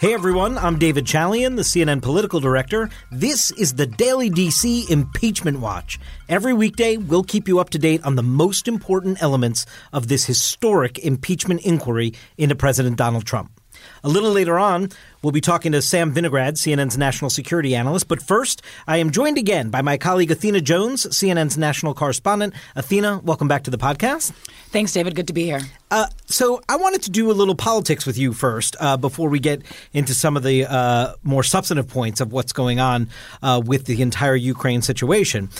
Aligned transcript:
Hey 0.00 0.14
everyone, 0.14 0.56
I'm 0.56 0.78
David 0.78 1.04
Chalian, 1.04 1.56
the 1.56 1.62
CNN 1.62 2.00
political 2.00 2.40
director. 2.40 2.88
This 3.12 3.50
is 3.50 3.74
the 3.74 3.86
Daily 3.86 4.30
DC 4.30 4.88
Impeachment 4.88 5.60
Watch. 5.60 6.00
Every 6.26 6.54
weekday, 6.54 6.96
we'll 6.96 7.22
keep 7.22 7.46
you 7.46 7.58
up 7.58 7.68
to 7.68 7.78
date 7.78 8.02
on 8.02 8.16
the 8.16 8.22
most 8.22 8.66
important 8.66 9.22
elements 9.22 9.66
of 9.92 10.08
this 10.08 10.24
historic 10.24 10.98
impeachment 11.00 11.66
inquiry 11.66 12.14
into 12.38 12.54
President 12.54 12.96
Donald 12.96 13.26
Trump. 13.26 13.59
A 14.02 14.08
little 14.08 14.30
later 14.30 14.58
on, 14.58 14.88
we'll 15.22 15.32
be 15.32 15.42
talking 15.42 15.72
to 15.72 15.82
Sam 15.82 16.14
Vinograd, 16.14 16.54
CNN's 16.54 16.96
national 16.96 17.28
security 17.28 17.74
analyst. 17.74 18.08
But 18.08 18.22
first, 18.22 18.62
I 18.86 18.96
am 18.96 19.10
joined 19.10 19.36
again 19.36 19.68
by 19.68 19.82
my 19.82 19.98
colleague 19.98 20.30
Athena 20.30 20.62
Jones, 20.62 21.04
CNN's 21.06 21.58
national 21.58 21.92
correspondent. 21.92 22.54
Athena, 22.76 23.20
welcome 23.24 23.46
back 23.46 23.64
to 23.64 23.70
the 23.70 23.76
podcast. 23.76 24.32
Thanks, 24.70 24.92
David. 24.92 25.14
Good 25.14 25.26
to 25.26 25.34
be 25.34 25.44
here. 25.44 25.60
Uh, 25.90 26.06
so, 26.26 26.62
I 26.68 26.76
wanted 26.76 27.02
to 27.02 27.10
do 27.10 27.30
a 27.30 27.34
little 27.34 27.54
politics 27.54 28.06
with 28.06 28.16
you 28.16 28.32
first 28.32 28.74
uh, 28.80 28.96
before 28.96 29.28
we 29.28 29.38
get 29.38 29.62
into 29.92 30.14
some 30.14 30.36
of 30.36 30.44
the 30.44 30.64
uh, 30.64 31.14
more 31.22 31.42
substantive 31.42 31.88
points 31.88 32.20
of 32.20 32.32
what's 32.32 32.52
going 32.52 32.80
on 32.80 33.10
uh, 33.42 33.60
with 33.62 33.84
the 33.84 34.00
entire 34.00 34.36
Ukraine 34.36 34.80
situation. 34.80 35.50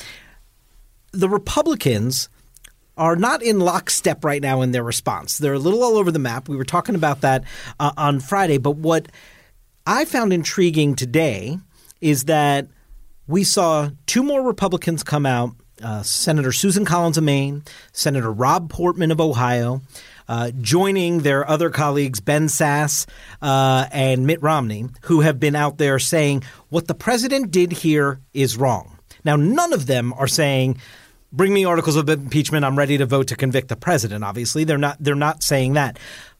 The 1.13 1.29
Republicans 1.29 2.29
are 3.01 3.17
not 3.17 3.43
in 3.43 3.59
lockstep 3.59 4.25
right 4.25 4.43
now 4.43 4.61
in 4.61 4.73
their 4.73 4.85
response. 4.85 5.39
They're 5.39 5.55
a 5.55 5.59
little 5.59 5.83
all 5.83 5.97
over 5.97 6.13
the 6.13 6.19
map. 6.19 6.51
We 6.51 6.57
were 6.57 6.65
talking 6.65 6.95
about 6.95 7.23
that 7.23 7.45
uh, 7.81 7.93
on 7.97 8.21
Friday. 8.21 8.59
But 8.59 8.77
what 8.77 9.09
I 9.87 10.05
found 10.05 10.35
intriguing 10.35 10.95
today 10.95 11.59
is 12.03 12.25
that 12.25 12.69
we 13.27 13.43
saw 13.43 13.89
two 14.05 14.23
more 14.23 14.43
Republicans 14.43 15.03
come 15.03 15.25
out 15.25 15.55
uh, 15.83 16.03
Senator 16.03 16.53
Susan 16.53 16.85
Collins 16.85 17.17
of 17.17 17.25
Maine, 17.25 17.63
Senator 17.93 18.31
Rob 18.31 18.69
Portman 18.69 19.11
of 19.11 19.21
Ohio. 19.21 19.81
Uh, 20.29 20.53
joining 20.61 21.21
their 21.21 21.49
other 21.49 21.71
colleagues, 21.71 22.21
Ben 22.21 22.47
Sasse 22.47 23.09
uh, 23.43 23.87
and 23.91 24.29
Mitt 24.29 24.41
Romney, 24.41 24.87
who 25.03 25.23
have 25.23 25.41
been 25.41 25.57
out 25.57 25.79
there 25.79 25.99
saying 25.99 26.45
what 26.69 26.87
the 26.87 26.95
president 26.95 27.51
did 27.51 27.73
here 27.73 28.21
is 28.33 28.57
wrong. 28.57 28.97
Now, 29.25 29.35
none 29.35 29.73
of 29.73 29.87
them 29.87 30.13
are 30.13 30.29
saying 30.29 30.79
bring 31.33 31.53
me 31.53 31.65
articles 31.65 31.97
of 31.97 32.09
impeachment. 32.09 32.65
I'm 32.65 32.77
ready 32.77 32.99
to 32.99 33.07
vote 33.07 33.29
to 33.29 33.37
convict 33.37 33.69
the 33.69 33.77
president. 33.77 34.25
Obviously, 34.25 34.65
they're 34.65 34.79
not. 34.79 34.97
They're 35.01 35.15
not 35.15 35.43
saying 35.43 35.75
that, 35.75 35.99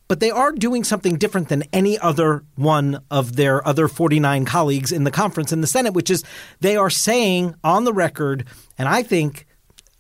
but 0.09 0.21
they 0.21 0.31
are 0.31 0.53
doing 0.53 0.83
something 0.85 1.17
different 1.17 1.49
than 1.49 1.63
any 1.73 1.99
other 1.99 2.43
one 2.57 3.01
of 3.11 3.37
their 3.37 3.67
other 3.67 3.87
49 3.87 4.45
colleagues 4.45 4.91
in 4.91 5.05
the 5.05 5.11
conference 5.11 5.53
in 5.53 5.61
the 5.61 5.67
Senate, 5.67 5.95
which 5.95 6.11
is 6.11 6.25
they 6.61 6.77
are 6.77 6.91
saying 6.91 7.55
on 7.63 7.85
the 7.85 7.93
record, 7.93 8.45
and 8.77 8.89
I 8.89 9.03
think 9.03 9.47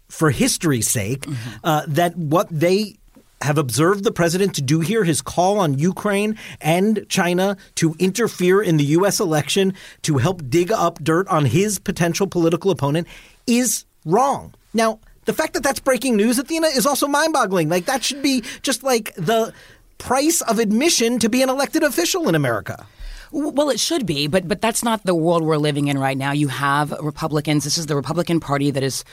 for 0.08 0.30
history's 0.30 0.90
sake, 0.90 1.22
mm-hmm. 1.22 1.50
uh, 1.62 1.84
that 1.86 2.16
what 2.16 2.48
they 2.50 2.96
have 3.42 3.56
observed 3.56 4.04
the 4.04 4.10
president 4.10 4.54
to 4.56 4.62
do 4.62 4.80
here, 4.80 5.04
his 5.04 5.22
call 5.22 5.58
on 5.58 5.78
Ukraine 5.78 6.36
and 6.60 7.06
China 7.08 7.56
to 7.76 7.94
interfere 7.98 8.60
in 8.60 8.76
the 8.76 8.84
U.S. 8.84 9.18
election 9.18 9.72
to 10.02 10.18
help 10.18 10.42
dig 10.50 10.70
up 10.70 11.02
dirt 11.02 11.26
on 11.28 11.46
his 11.46 11.78
potential 11.78 12.26
political 12.26 12.70
opponent, 12.70 13.08
is 13.46 13.84
wrong. 14.04 14.52
Now, 14.72 15.00
the 15.24 15.32
fact 15.32 15.54
that 15.54 15.62
that's 15.62 15.80
breaking 15.80 16.16
news, 16.16 16.38
Athena, 16.38 16.68
is 16.68 16.86
also 16.86 17.06
mind 17.06 17.32
boggling. 17.32 17.68
Like, 17.68 17.86
that 17.86 18.02
should 18.04 18.22
be 18.22 18.42
just 18.62 18.82
like 18.82 19.14
the 19.16 19.52
price 19.98 20.40
of 20.42 20.58
admission 20.58 21.18
to 21.18 21.28
be 21.28 21.42
an 21.42 21.50
elected 21.50 21.82
official 21.82 22.28
in 22.28 22.34
America. 22.34 22.86
Well, 23.32 23.70
it 23.70 23.78
should 23.78 24.06
be, 24.06 24.26
but 24.26 24.48
but 24.48 24.60
that's 24.60 24.82
not 24.82 25.04
the 25.04 25.14
world 25.14 25.44
we're 25.44 25.56
living 25.56 25.86
in 25.86 25.98
right 25.98 26.18
now. 26.18 26.32
You 26.32 26.48
have 26.48 26.90
Republicans. 27.00 27.62
This 27.62 27.78
is 27.78 27.86
the 27.86 27.94
Republican 27.94 28.40
Party 28.40 28.72
that 28.72 28.82
is 28.82 29.04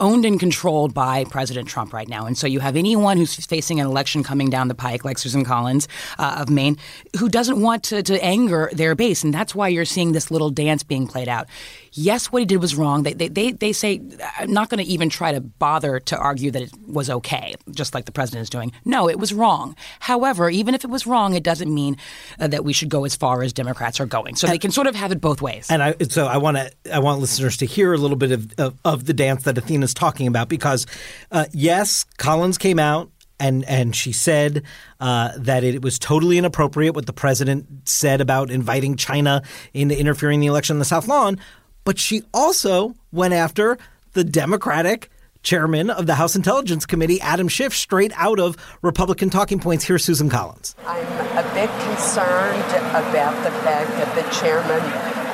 owned 0.00 0.24
and 0.24 0.40
controlled 0.40 0.92
by 0.92 1.24
President 1.24 1.68
Trump 1.68 1.92
right 1.92 2.08
now. 2.08 2.26
And 2.26 2.36
so 2.36 2.46
you 2.46 2.60
have 2.60 2.76
anyone 2.76 3.16
who's 3.16 3.34
facing 3.46 3.80
an 3.80 3.86
election 3.86 4.24
coming 4.24 4.50
down 4.50 4.68
the 4.68 4.74
pike, 4.74 5.04
like 5.04 5.18
Susan 5.18 5.44
Collins 5.44 5.86
uh, 6.18 6.38
of 6.40 6.50
Maine, 6.50 6.76
who 7.18 7.28
doesn't 7.28 7.60
want 7.60 7.84
to, 7.84 8.02
to 8.02 8.24
anger 8.24 8.70
their 8.72 8.94
base. 8.94 9.22
And 9.22 9.32
that's 9.32 9.54
why 9.54 9.68
you're 9.68 9.84
seeing 9.84 10.12
this 10.12 10.30
little 10.30 10.50
dance 10.50 10.82
being 10.82 11.06
played 11.06 11.28
out. 11.28 11.48
Yes, 11.92 12.32
what 12.32 12.40
he 12.40 12.46
did 12.46 12.60
was 12.60 12.74
wrong. 12.74 13.04
They, 13.04 13.12
they, 13.12 13.28
they, 13.28 13.52
they 13.52 13.72
say, 13.72 14.00
I'm 14.36 14.52
not 14.52 14.68
going 14.68 14.84
to 14.84 14.90
even 14.90 15.08
try 15.08 15.30
to 15.30 15.40
bother 15.40 16.00
to 16.00 16.18
argue 16.18 16.50
that 16.50 16.62
it 16.62 16.72
was 16.88 17.08
okay, 17.08 17.54
just 17.70 17.94
like 17.94 18.04
the 18.04 18.12
president 18.12 18.42
is 18.42 18.50
doing. 18.50 18.72
No, 18.84 19.08
it 19.08 19.20
was 19.20 19.32
wrong. 19.32 19.76
However, 20.00 20.50
even 20.50 20.74
if 20.74 20.82
it 20.82 20.90
was 20.90 21.06
wrong, 21.06 21.34
it 21.34 21.44
doesn't 21.44 21.72
mean 21.72 21.96
uh, 22.40 22.48
that 22.48 22.64
we 22.64 22.72
should 22.72 22.88
go 22.88 23.04
as 23.04 23.14
far 23.14 23.44
as 23.44 23.52
Democrats 23.52 24.00
are 24.00 24.06
going. 24.06 24.34
So 24.34 24.48
and, 24.48 24.54
they 24.54 24.58
can 24.58 24.72
sort 24.72 24.88
of 24.88 24.96
have 24.96 25.12
it 25.12 25.20
both 25.20 25.40
ways. 25.40 25.70
And 25.70 25.82
I, 25.84 25.94
so 26.08 26.26
I 26.26 26.38
want 26.38 26.56
to 26.56 26.72
I 26.92 26.98
want 26.98 27.20
listeners 27.20 27.56
to 27.58 27.66
hear 27.66 27.92
a 27.92 27.98
little 27.98 28.16
bit 28.16 28.32
of, 28.32 28.52
of, 28.58 28.74
of 28.84 29.04
the 29.04 29.14
dance 29.14 29.44
that 29.44 29.56
Athena 29.56 29.83
is 29.84 29.94
talking 29.94 30.26
about 30.26 30.48
because, 30.48 30.86
uh, 31.30 31.46
yes, 31.52 32.04
Collins 32.18 32.58
came 32.58 32.80
out 32.80 33.10
and 33.40 33.64
and 33.64 33.94
she 33.94 34.12
said 34.12 34.62
uh, 35.00 35.32
that 35.36 35.64
it 35.64 35.82
was 35.82 35.98
totally 35.98 36.38
inappropriate 36.38 36.94
what 36.94 37.06
the 37.06 37.12
president 37.12 37.66
said 37.88 38.20
about 38.20 38.50
inviting 38.50 38.96
China 38.96 39.42
into 39.72 39.98
interfering 39.98 40.36
in 40.36 40.40
the 40.40 40.46
election 40.46 40.74
in 40.74 40.78
the 40.78 40.84
South 40.84 41.08
Lawn, 41.08 41.38
but 41.84 41.98
she 41.98 42.22
also 42.32 42.94
went 43.12 43.34
after 43.34 43.78
the 44.12 44.24
Democratic 44.24 45.10
chairman 45.42 45.90
of 45.90 46.06
the 46.06 46.14
House 46.14 46.34
Intelligence 46.34 46.86
Committee, 46.86 47.20
Adam 47.20 47.48
Schiff, 47.48 47.74
straight 47.74 48.12
out 48.16 48.40
of 48.40 48.56
Republican 48.80 49.28
talking 49.28 49.60
points. 49.60 49.84
Here's 49.84 50.02
Susan 50.02 50.30
Collins. 50.30 50.74
I'm 50.86 51.06
a 51.36 51.54
bit 51.54 51.68
concerned 51.86 52.70
about 52.90 53.36
the 53.44 53.50
fact 53.60 53.90
that 53.90 54.14
the 54.14 54.22
chairman 54.40 54.80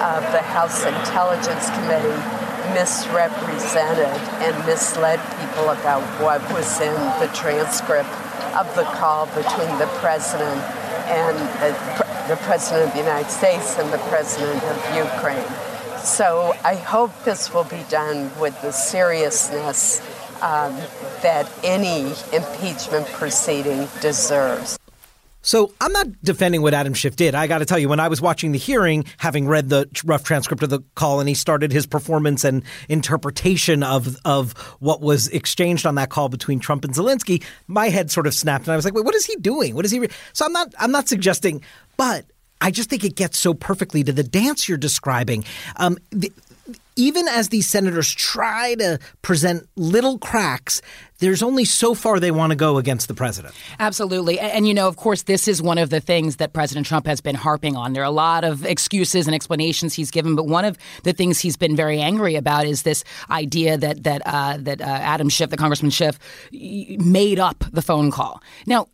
of 0.01 0.33
the 0.33 0.43
House 0.43 0.85
Intelligence 0.85 1.71
Committee 1.71 2.40
misrepresented 2.75 4.17
and 4.41 4.67
misled 4.67 5.21
people 5.41 5.71
about 5.71 6.03
what 6.23 6.41
was 6.53 6.81
in 6.81 6.95
the 7.21 7.31
transcript 7.35 8.09
of 8.55 8.67
the 8.75 8.85
call 8.99 9.27
between 9.27 9.71
the 9.79 9.89
president 10.01 10.61
and 11.11 11.37
uh, 11.61 12.27
the 12.29 12.37
president 12.37 12.89
of 12.89 12.93
the 12.93 13.01
United 13.01 13.31
States 13.31 13.79
and 13.79 13.93
the 13.93 13.99
president 14.09 14.63
of 14.65 14.97
Ukraine. 14.97 15.47
So 16.05 16.55
I 16.65 16.77
hope 16.77 17.13
this 17.25 17.53
will 17.53 17.65
be 17.65 17.85
done 17.91 18.31
with 18.41 18.61
the 18.63 18.73
seriousness 18.73 20.01
um, 20.43 20.75
that 21.23 21.51
any 21.63 22.13
impeachment 22.33 23.07
proceeding 23.09 23.87
deserves. 24.01 24.80
So 25.43 25.73
I'm 25.81 25.93
not 25.93 26.07
defending 26.23 26.63
what 26.63 26.75
Adam 26.75 26.95
Schiff 26.95 27.17
did. 27.17 27.35
I 27.35 27.47
got 27.47 27.59
to 27.59 27.65
tell 27.65 27.79
you, 27.79 27.89
when 27.89 28.01
I 28.01 28.09
was 28.09 28.21
watching 28.21 28.53
the 28.53 28.59
hearing, 28.59 29.05
having 29.19 29.49
read 29.49 29.69
the 29.69 29.89
rough 30.05 30.23
transcript 30.23 30.63
of 30.63 30.71
the 30.71 30.81
call, 30.95 31.21
and 31.21 31.29
he 31.29 31.35
started 31.35 31.73
his 31.73 31.87
performance 31.87 32.45
and 32.45 32.63
interpretation 32.89 33.83
of 33.83 34.17
of 34.25 34.53
what 34.81 35.01
was 35.01 35.29
exchanged 35.29 35.87
on 35.87 35.95
that 35.95 36.11
call 36.11 36.29
between 36.29 36.61
Trump 36.61 36.85
and 36.85 36.95
Zelensky, 36.95 37.43
my 37.67 37.89
head 37.89 38.11
sort 38.11 38.27
of 38.27 38.35
snapped, 38.35 38.67
and 38.67 38.73
I 38.73 38.77
was 38.77 38.85
like, 38.85 38.95
"Wait, 38.95 39.05
what 39.05 39.15
is 39.15 39.25
he 39.25 39.37
doing? 39.37 39.75
What 39.75 39.85
is 39.85 39.91
he?" 39.91 40.01
Re-? 40.01 40.09
So 40.33 40.45
I'm 40.45 40.53
not 40.53 40.75
I'm 40.79 40.93
not 40.93 41.09
suggesting, 41.09 41.63
but 41.97 42.27
I 42.61 42.71
just 42.71 42.91
think 42.91 43.05
it 43.05 43.15
gets 43.15 43.39
so 43.39 43.55
perfectly 43.55 44.05
to 44.05 44.13
the 44.13 44.23
dance 44.23 44.69
you're 44.69 44.79
describing. 44.79 45.45
Um, 45.77 45.99
the, 46.11 46.31
even 46.97 47.29
as 47.29 47.49
these 47.49 47.69
senators 47.69 48.13
try 48.13 48.75
to 48.75 48.99
present 49.23 49.67
little 49.77 50.19
cracks, 50.19 50.83
there's 51.19 51.43
only 51.43 51.65
so 51.65 51.95
far 51.95 52.21
they 52.21 52.31
want 52.31 52.51
to 52.51 52.57
go 52.57 52.79
against 52.79 53.09
the 53.09 53.15
president. 53.15 53.55
Absolutely. 53.79 54.39
And, 54.39 54.53
and, 54.53 54.69
you 54.69 54.75
know, 54.75 54.89
of 54.89 54.97
course, 54.97 55.23
this 55.23 55.49
is 55.49 55.63
one 55.63 55.79
of 55.79 55.91
the 55.91 56.01
things 56.01 56.37
that 56.37 56.53
President 56.53 56.87
Trump 56.87 57.07
has 57.07 57.21
been 57.21 57.35
harping 57.35 57.77
on. 57.77 57.93
There 57.93 58.03
are 58.03 58.07
a 58.07 58.11
lot 58.11 58.45
of 58.45 58.65
excuses 58.67 59.27
and 59.27 59.35
explanations 59.35 59.95
he's 59.95 60.11
given, 60.11 60.35
but 60.35 60.47
one 60.47 60.65
of 60.65 60.77
the 61.05 61.13
things 61.13 61.39
he's 61.39 61.57
been 61.57 61.77
very 61.77 62.01
angry 62.01 62.37
about 62.37 62.67
is 62.67 62.83
this 62.83 63.05
idea 63.31 63.77
that 63.79 64.05
that 64.05 64.23
uh, 64.25 64.57
that 64.61 64.81
uh, 64.81 64.85
Adam 64.85 65.29
Schiff, 65.29 65.51
the 65.51 65.57
Congressman 65.57 65.91
Schiff, 65.91 66.19
made 66.53 67.39
up 67.39 67.65
the 67.73 67.83
phone 67.83 68.11
call. 68.11 68.43
Now, 68.67 68.89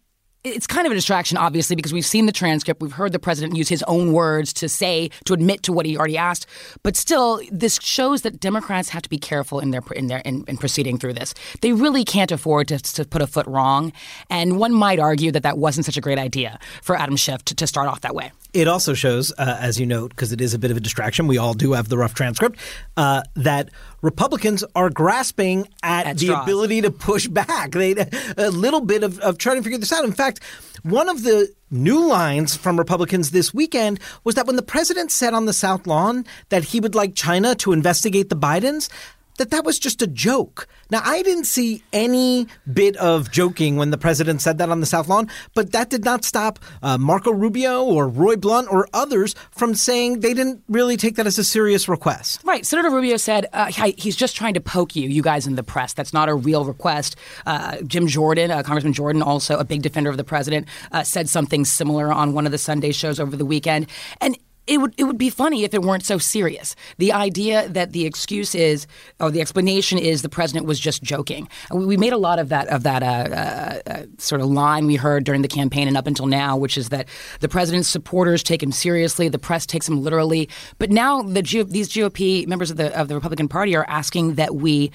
it's 0.46 0.66
kind 0.66 0.86
of 0.86 0.92
a 0.92 0.94
distraction, 0.94 1.36
obviously, 1.36 1.74
because 1.76 1.92
we've 1.92 2.06
seen 2.06 2.26
the 2.26 2.32
transcript. 2.32 2.80
We've 2.80 2.92
heard 2.92 3.12
the 3.12 3.18
president 3.18 3.56
use 3.56 3.68
his 3.68 3.82
own 3.84 4.12
words 4.12 4.52
to 4.54 4.68
say, 4.68 5.10
to 5.24 5.34
admit 5.34 5.62
to 5.64 5.72
what 5.72 5.86
he 5.86 5.96
already 5.96 6.16
asked. 6.16 6.46
But 6.82 6.96
still, 6.96 7.40
this 7.50 7.78
shows 7.82 8.22
that 8.22 8.40
Democrats 8.40 8.90
have 8.90 9.02
to 9.02 9.08
be 9.08 9.18
careful 9.18 9.58
in 9.60 9.70
their 9.72 9.82
in 9.94 10.06
their 10.06 10.18
in, 10.18 10.44
in 10.46 10.56
proceeding 10.56 10.98
through 10.98 11.14
this. 11.14 11.34
They 11.62 11.72
really 11.72 12.04
can't 12.04 12.30
afford 12.30 12.68
to, 12.68 12.78
to, 12.78 13.04
put 13.04 13.22
a 13.22 13.26
foot 13.26 13.46
wrong. 13.46 13.92
And 14.30 14.58
one 14.58 14.72
might 14.72 14.98
argue 14.98 15.32
that 15.32 15.42
that 15.42 15.58
wasn't 15.58 15.86
such 15.86 15.96
a 15.96 16.00
great 16.00 16.18
idea 16.18 16.58
for 16.82 16.96
Adam 16.96 17.16
Schiff 17.16 17.44
to, 17.46 17.54
to 17.54 17.66
start 17.66 17.88
off 17.88 18.00
that 18.02 18.14
way. 18.14 18.32
It 18.52 18.68
also 18.68 18.94
shows, 18.94 19.32
uh, 19.38 19.58
as 19.60 19.78
you 19.78 19.86
note, 19.86 20.10
because 20.10 20.32
it 20.32 20.40
is 20.40 20.54
a 20.54 20.58
bit 20.58 20.70
of 20.70 20.76
a 20.76 20.80
distraction, 20.80 21.26
we 21.26 21.36
all 21.36 21.52
do 21.52 21.72
have 21.72 21.88
the 21.88 21.98
rough 21.98 22.14
transcript, 22.14 22.58
uh, 22.96 23.22
that 23.34 23.68
Republicans 24.06 24.62
are 24.76 24.88
grasping 24.88 25.66
at, 25.82 26.06
at 26.06 26.18
the 26.18 26.26
straws. 26.26 26.44
ability 26.44 26.80
to 26.80 26.92
push 26.92 27.26
back. 27.26 27.74
They 27.76 27.92
a 28.36 28.50
little 28.50 28.80
bit 28.80 29.02
of, 29.02 29.18
of 29.18 29.36
trying 29.36 29.56
to 29.56 29.62
figure 29.62 29.78
this 29.78 29.92
out. 29.92 30.04
In 30.04 30.12
fact, 30.12 30.40
one 30.82 31.08
of 31.08 31.24
the 31.24 31.52
new 31.70 32.06
lines 32.06 32.56
from 32.56 32.78
Republicans 32.78 33.32
this 33.32 33.52
weekend 33.52 33.98
was 34.22 34.36
that 34.36 34.46
when 34.46 34.54
the 34.54 34.62
president 34.62 35.10
said 35.10 35.34
on 35.34 35.46
the 35.46 35.52
South 35.52 35.86
Lawn 35.86 36.24
that 36.50 36.62
he 36.64 36.78
would 36.78 36.94
like 36.94 37.14
China 37.16 37.54
to 37.56 37.72
investigate 37.72 38.28
the 38.28 38.36
Bidens, 38.36 38.88
that 39.36 39.50
that 39.50 39.64
was 39.64 39.78
just 39.78 40.02
a 40.02 40.06
joke. 40.06 40.68
Now, 40.90 41.00
I 41.04 41.22
didn't 41.22 41.44
see 41.44 41.82
any 41.92 42.46
bit 42.72 42.96
of 42.96 43.30
joking 43.30 43.76
when 43.76 43.90
the 43.90 43.98
president 43.98 44.40
said 44.40 44.58
that 44.58 44.70
on 44.70 44.80
the 44.80 44.86
South 44.86 45.08
Lawn, 45.08 45.28
but 45.54 45.72
that 45.72 45.90
did 45.90 46.04
not 46.04 46.24
stop 46.24 46.58
uh, 46.82 46.96
Marco 46.96 47.32
Rubio 47.32 47.84
or 47.84 48.08
Roy 48.08 48.36
Blunt 48.36 48.68
or 48.70 48.88
others 48.92 49.34
from 49.50 49.74
saying 49.74 50.20
they 50.20 50.34
didn't 50.34 50.62
really 50.68 50.96
take 50.96 51.16
that 51.16 51.26
as 51.26 51.38
a 51.38 51.44
serious 51.44 51.88
request. 51.88 52.40
Right. 52.44 52.64
Senator 52.64 52.90
Rubio 52.90 53.16
said 53.16 53.46
uh, 53.52 53.66
he's 53.66 54.16
just 54.16 54.36
trying 54.36 54.54
to 54.54 54.60
poke 54.60 54.94
you, 54.94 55.08
you 55.08 55.22
guys 55.22 55.46
in 55.46 55.56
the 55.56 55.62
press. 55.62 55.92
That's 55.92 56.12
not 56.12 56.28
a 56.28 56.34
real 56.34 56.64
request. 56.64 57.16
Uh, 57.46 57.78
Jim 57.82 58.06
Jordan, 58.06 58.50
uh, 58.50 58.62
Congressman 58.62 58.92
Jordan, 58.92 59.22
also 59.22 59.58
a 59.58 59.64
big 59.64 59.82
defender 59.82 60.10
of 60.10 60.16
the 60.16 60.24
president, 60.24 60.68
uh, 60.92 61.02
said 61.02 61.28
something 61.28 61.64
similar 61.64 62.12
on 62.12 62.32
one 62.32 62.46
of 62.46 62.52
the 62.52 62.58
Sunday 62.58 62.92
shows 62.92 63.18
over 63.18 63.36
the 63.36 63.46
weekend. 63.46 63.88
And 64.20 64.36
it 64.66 64.78
would 64.78 64.94
it 64.96 65.04
would 65.04 65.18
be 65.18 65.30
funny 65.30 65.64
if 65.64 65.74
it 65.74 65.82
weren't 65.82 66.04
so 66.04 66.18
serious. 66.18 66.74
The 66.98 67.12
idea 67.12 67.68
that 67.68 67.92
the 67.92 68.04
excuse 68.04 68.54
is, 68.54 68.86
or 69.20 69.30
the 69.30 69.40
explanation 69.40 69.98
is, 69.98 70.22
the 70.22 70.28
president 70.28 70.66
was 70.66 70.80
just 70.80 71.02
joking. 71.02 71.48
We 71.72 71.96
made 71.96 72.12
a 72.12 72.18
lot 72.18 72.38
of 72.38 72.48
that 72.48 72.68
of 72.68 72.82
that 72.82 73.02
uh, 73.02 73.06
uh, 73.06 73.90
uh, 73.90 74.06
sort 74.18 74.40
of 74.40 74.48
line 74.48 74.86
we 74.86 74.96
heard 74.96 75.24
during 75.24 75.42
the 75.42 75.48
campaign 75.48 75.88
and 75.88 75.96
up 75.96 76.06
until 76.06 76.26
now, 76.26 76.56
which 76.56 76.76
is 76.76 76.88
that 76.88 77.08
the 77.40 77.48
president's 77.48 77.88
supporters 77.88 78.42
take 78.42 78.62
him 78.62 78.72
seriously, 78.72 79.28
the 79.28 79.38
press 79.38 79.66
takes 79.66 79.88
him 79.88 80.02
literally. 80.02 80.48
But 80.78 80.90
now 80.90 81.22
the 81.22 81.42
these 81.68 81.88
GOP 81.88 82.46
members 82.46 82.70
of 82.70 82.76
the 82.76 82.96
of 82.98 83.08
the 83.08 83.14
Republican 83.14 83.48
Party 83.48 83.76
are 83.76 83.86
asking 83.88 84.34
that 84.34 84.56
we 84.56 84.90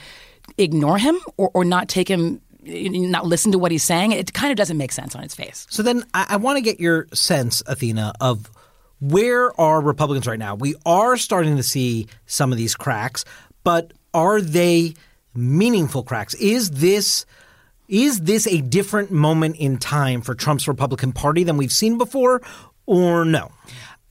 ignore 0.57 0.97
him 0.97 1.17
or, 1.37 1.49
or 1.53 1.63
not 1.63 1.87
take 1.87 2.09
him 2.09 2.41
not 2.63 3.25
listen 3.25 3.51
to 3.51 3.57
what 3.57 3.71
he's 3.71 3.83
saying. 3.83 4.11
It 4.11 4.33
kind 4.33 4.51
of 4.51 4.57
doesn't 4.57 4.77
make 4.77 4.91
sense 4.91 5.15
on 5.15 5.23
its 5.23 5.33
face. 5.33 5.65
So 5.69 5.81
then 5.81 6.03
I, 6.13 6.27
I 6.29 6.37
want 6.37 6.57
to 6.57 6.61
get 6.61 6.79
your 6.79 7.07
sense, 7.13 7.63
Athena, 7.65 8.13
of 8.21 8.51
where 9.01 9.59
are 9.59 9.81
Republicans 9.81 10.27
right 10.27 10.39
now? 10.39 10.55
We 10.55 10.75
are 10.85 11.17
starting 11.17 11.57
to 11.57 11.63
see 11.63 12.07
some 12.27 12.51
of 12.51 12.57
these 12.57 12.75
cracks, 12.75 13.25
but 13.63 13.91
are 14.13 14.39
they 14.39 14.93
meaningful 15.33 16.03
cracks? 16.03 16.33
Is 16.35 16.71
this 16.71 17.25
is 17.87 18.21
this 18.21 18.47
a 18.47 18.61
different 18.61 19.11
moment 19.11 19.57
in 19.57 19.77
time 19.77 20.21
for 20.21 20.33
Trump's 20.33 20.65
Republican 20.65 21.11
Party 21.11 21.43
than 21.43 21.57
we've 21.57 21.73
seen 21.73 21.97
before 21.97 22.41
or 22.85 23.25
no? 23.25 23.51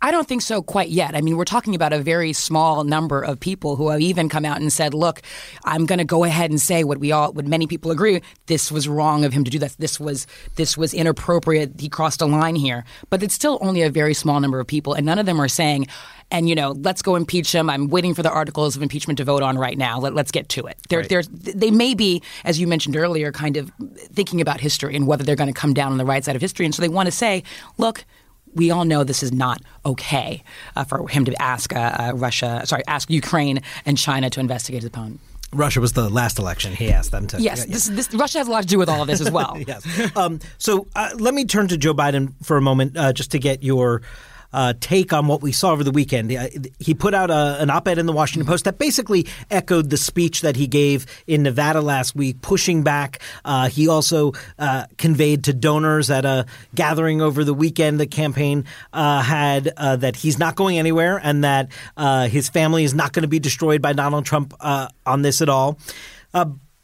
I 0.03 0.11
don't 0.11 0.27
think 0.27 0.41
so 0.41 0.63
quite 0.63 0.89
yet. 0.89 1.15
I 1.15 1.21
mean, 1.21 1.37
we're 1.37 1.45
talking 1.45 1.75
about 1.75 1.93
a 1.93 1.99
very 1.99 2.33
small 2.33 2.85
number 2.85 3.21
of 3.21 3.39
people 3.39 3.77
who 3.77 3.91
have 3.91 4.01
even 4.01 4.31
come 4.31 4.47
out 4.47 4.59
and 4.59 4.73
said, 4.73 4.95
"Look, 4.95 5.21
I'm 5.65 5.85
going 5.85 5.99
to 5.99 6.07
go 6.07 6.25
ahead 6.25 6.51
and 6.51 6.61
say 6.61 6.85
what 6.85 6.99
we 6.99 7.13
all, 7.13 7.33
what 7.35 7.47
many 7.47 7.67
people 7.67 7.91
agree, 7.91 8.23
this 8.47 8.73
was 8.73 8.89
wrong 8.89 9.25
of 9.25 9.35
him 9.35 9.45
to 9.45 9.51
do 9.51 9.59
that. 9.59 9.77
This 9.79 10.01
was 10.01 10.27
this 10.57 10.77
was 10.77 10.95
inappropriate. 10.95 11.79
He 11.79 11.89
crossed 11.91 12.23
a 12.23 12.27
line 12.27 12.57
here." 12.57 12.85
But 13.11 13.23
it's 13.23 13.35
still 13.35 13.59
only 13.61 13.83
a 13.83 13.91
very 13.91 14.15
small 14.15 14.41
number 14.41 14.59
of 14.59 14.67
people, 14.67 14.95
and 14.95 15.05
none 15.05 15.19
of 15.19 15.27
them 15.27 15.39
are 15.39 15.49
saying, 15.49 15.87
"And 16.31 16.49
you 16.49 16.55
know, 16.55 16.71
let's 16.71 17.03
go 17.03 17.15
impeach 17.17 17.55
him." 17.55 17.69
I'm 17.69 17.89
waiting 17.89 18.15
for 18.15 18.23
the 18.23 18.31
articles 18.31 18.77
of 18.77 18.83
impeachment 18.83 19.19
to 19.19 19.25
vote 19.25 19.43
on 19.43 19.59
right 19.59 19.77
now. 19.77 19.99
Let, 19.99 20.17
us 20.17 20.31
get 20.31 20.49
to 20.51 20.67
it. 20.67 20.79
They're, 20.89 21.01
right. 21.01 21.09
they're, 21.11 21.23
they 21.23 21.71
may 21.71 21.93
be, 21.93 22.23
as 22.45 22.59
you 22.59 22.67
mentioned 22.67 22.97
earlier, 22.97 23.33
kind 23.33 23.59
of 23.59 23.71
thinking 24.15 24.41
about 24.41 24.61
history 24.61 24.97
and 24.97 25.07
whether 25.07 25.25
they're 25.25 25.37
going 25.37 25.53
to 25.53 25.61
come 25.61 25.75
down 25.75 25.93
on 25.93 25.99
the 25.99 26.07
right 26.07 26.25
side 26.25 26.37
of 26.37 26.41
history, 26.41 26.65
and 26.65 26.75
so 26.75 26.81
they 26.81 26.89
want 26.89 27.07
to 27.07 27.13
say, 27.13 27.43
"Look." 27.77 28.07
We 28.55 28.71
all 28.71 28.85
know 28.85 29.05
this 29.05 29.23
is 29.23 29.33
not 29.33 29.63
okay 29.85 30.43
uh, 30.77 30.85
for 30.85 31.09
him 31.09 31.25
to 31.25 31.43
ask 31.43 31.75
uh, 31.75 31.79
uh, 31.79 32.13
Russia, 32.15 32.63
sorry, 32.65 32.83
ask 32.87 33.11
Ukraine 33.11 33.61
and 33.87 33.97
China 33.97 34.31
to 34.31 34.41
investigate 34.41 34.83
his 34.83 34.89
opponent. 34.89 35.21
Russia 35.53 35.81
was 35.81 35.95
the 35.95 36.09
last 36.09 36.39
election. 36.39 36.75
He 36.75 36.93
asked 36.93 37.11
them 37.11 37.27
to. 37.29 37.41
Yes, 37.41 37.67
yeah, 37.67 37.73
this, 37.73 37.87
this, 37.89 38.15
Russia 38.15 38.39
has 38.39 38.47
a 38.47 38.51
lot 38.51 38.63
to 38.63 38.69
do 38.69 38.79
with 38.79 38.89
all 38.89 39.03
of 39.03 39.09
this 39.09 39.21
as 39.21 39.31
well. 39.33 39.59
yes. 39.67 39.85
Um, 40.17 40.39
so 40.59 40.87
uh, 40.95 41.11
let 41.19 41.35
me 41.35 41.45
turn 41.45 41.67
to 41.69 41.77
Joe 41.77 41.95
Biden 41.95 42.35
for 42.45 42.57
a 42.57 42.63
moment, 42.63 42.97
uh, 42.97 43.13
just 43.13 43.33
to 43.33 43.39
get 43.39 43.63
your 43.63 44.03
uh, 44.53 44.75
take 44.81 45.13
on 45.13 45.27
what 45.27 45.43
we 45.43 45.53
saw 45.53 45.73
over 45.73 45.85
the 45.85 45.91
weekend. 45.91 46.33
Uh, 46.33 46.49
he 46.79 46.95
put 46.95 47.15
out 47.15 47.31
a, 47.31 47.61
an 47.61 47.71
op 47.71 47.87
ed 47.89 47.99
in 47.99 48.07
the 48.07 48.13
Washington 48.13 48.47
Post 48.47 48.65
that 48.65 48.79
basically 48.79 49.27
echoed 49.51 49.91
the 49.91 49.97
speech 49.97 50.41
that 50.43 50.57
he 50.57 50.67
gave 50.67 51.07
in 51.27 51.43
Nevada 51.43 51.81
last 51.81 52.15
week, 52.15 52.41
pushing 52.43 52.83
back. 52.83 53.21
Uh, 53.45 53.69
he 53.69 53.89
also 53.89 54.33
uh, 54.59 54.87
conveyed 54.99 55.45
to 55.45 55.53
donors 55.53 56.11
at 56.11 56.25
a 56.25 56.47
gathering 56.75 57.21
over 57.21 57.45
the 57.45 57.55
weekend 57.55 58.01
the 58.01 58.07
campaign 58.07 58.65
uh, 58.93 59.23
had 59.23 59.73
uh, 59.77 59.97
that 59.97 60.17
he's 60.17 60.39
not 60.39 60.57
going 60.57 60.79
anywhere 60.79 61.21
and 61.23 61.45
that 61.45 61.71
his 62.31 62.49
family 62.49 62.85
is 62.85 62.95
not 62.95 63.13
going 63.13 63.23
to 63.23 63.29
be 63.29 63.39
destroyed 63.39 63.83
by 63.83 63.93
Donald 63.93 64.25
Trump 64.25 64.55
on 64.61 65.23
this 65.23 65.43
at 65.43 65.49
all. 65.49 65.79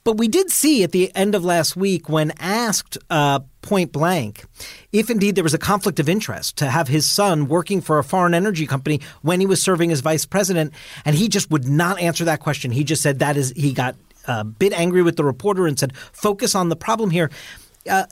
But 0.06 0.19
we 0.19 0.29
did 0.29 0.53
see 0.53 0.85
at 0.85 0.93
the 0.93 1.11
end 1.17 1.35
of 1.35 1.44
last 1.44 1.75
week, 1.75 2.08
when 2.08 2.32
asked 2.38 2.97
uh, 3.11 3.41
point 3.61 3.91
blank 3.91 4.44
if 4.93 5.11
indeed 5.11 5.35
there 5.35 5.43
was 5.43 5.53
a 5.53 5.58
conflict 5.58 5.99
of 5.99 6.08
interest 6.08 6.58
to 6.58 6.70
have 6.70 6.87
his 6.87 7.08
son 7.08 7.49
working 7.49 7.81
for 7.81 7.99
a 7.99 8.05
foreign 8.05 8.32
energy 8.32 8.69
company 8.69 9.00
when 9.23 9.41
he 9.41 9.47
was 9.47 9.61
serving 9.61 9.91
as 9.91 9.99
vice 9.99 10.25
president, 10.25 10.73
and 11.05 11.17
he 11.17 11.29
just 11.29 11.50
would 11.50 11.67
not 11.67 11.99
answer 11.99 12.25
that 12.25 12.38
question. 12.38 12.70
He 12.70 12.85
just 12.85 13.03
said 13.03 13.19
that 13.19 13.37
is 13.37 13.53
he 13.56 13.73
got 13.73 13.97
a 14.29 14.44
bit 14.44 14.73
angry 14.75 15.03
with 15.03 15.17
the 15.17 15.25
reporter 15.25 15.67
and 15.67 15.76
said, 15.76 15.97
"Focus 16.12 16.55
on 16.55 16.69
the 16.69 16.76
problem 16.76 17.11
here." 17.11 17.29
Uh, 17.91 18.06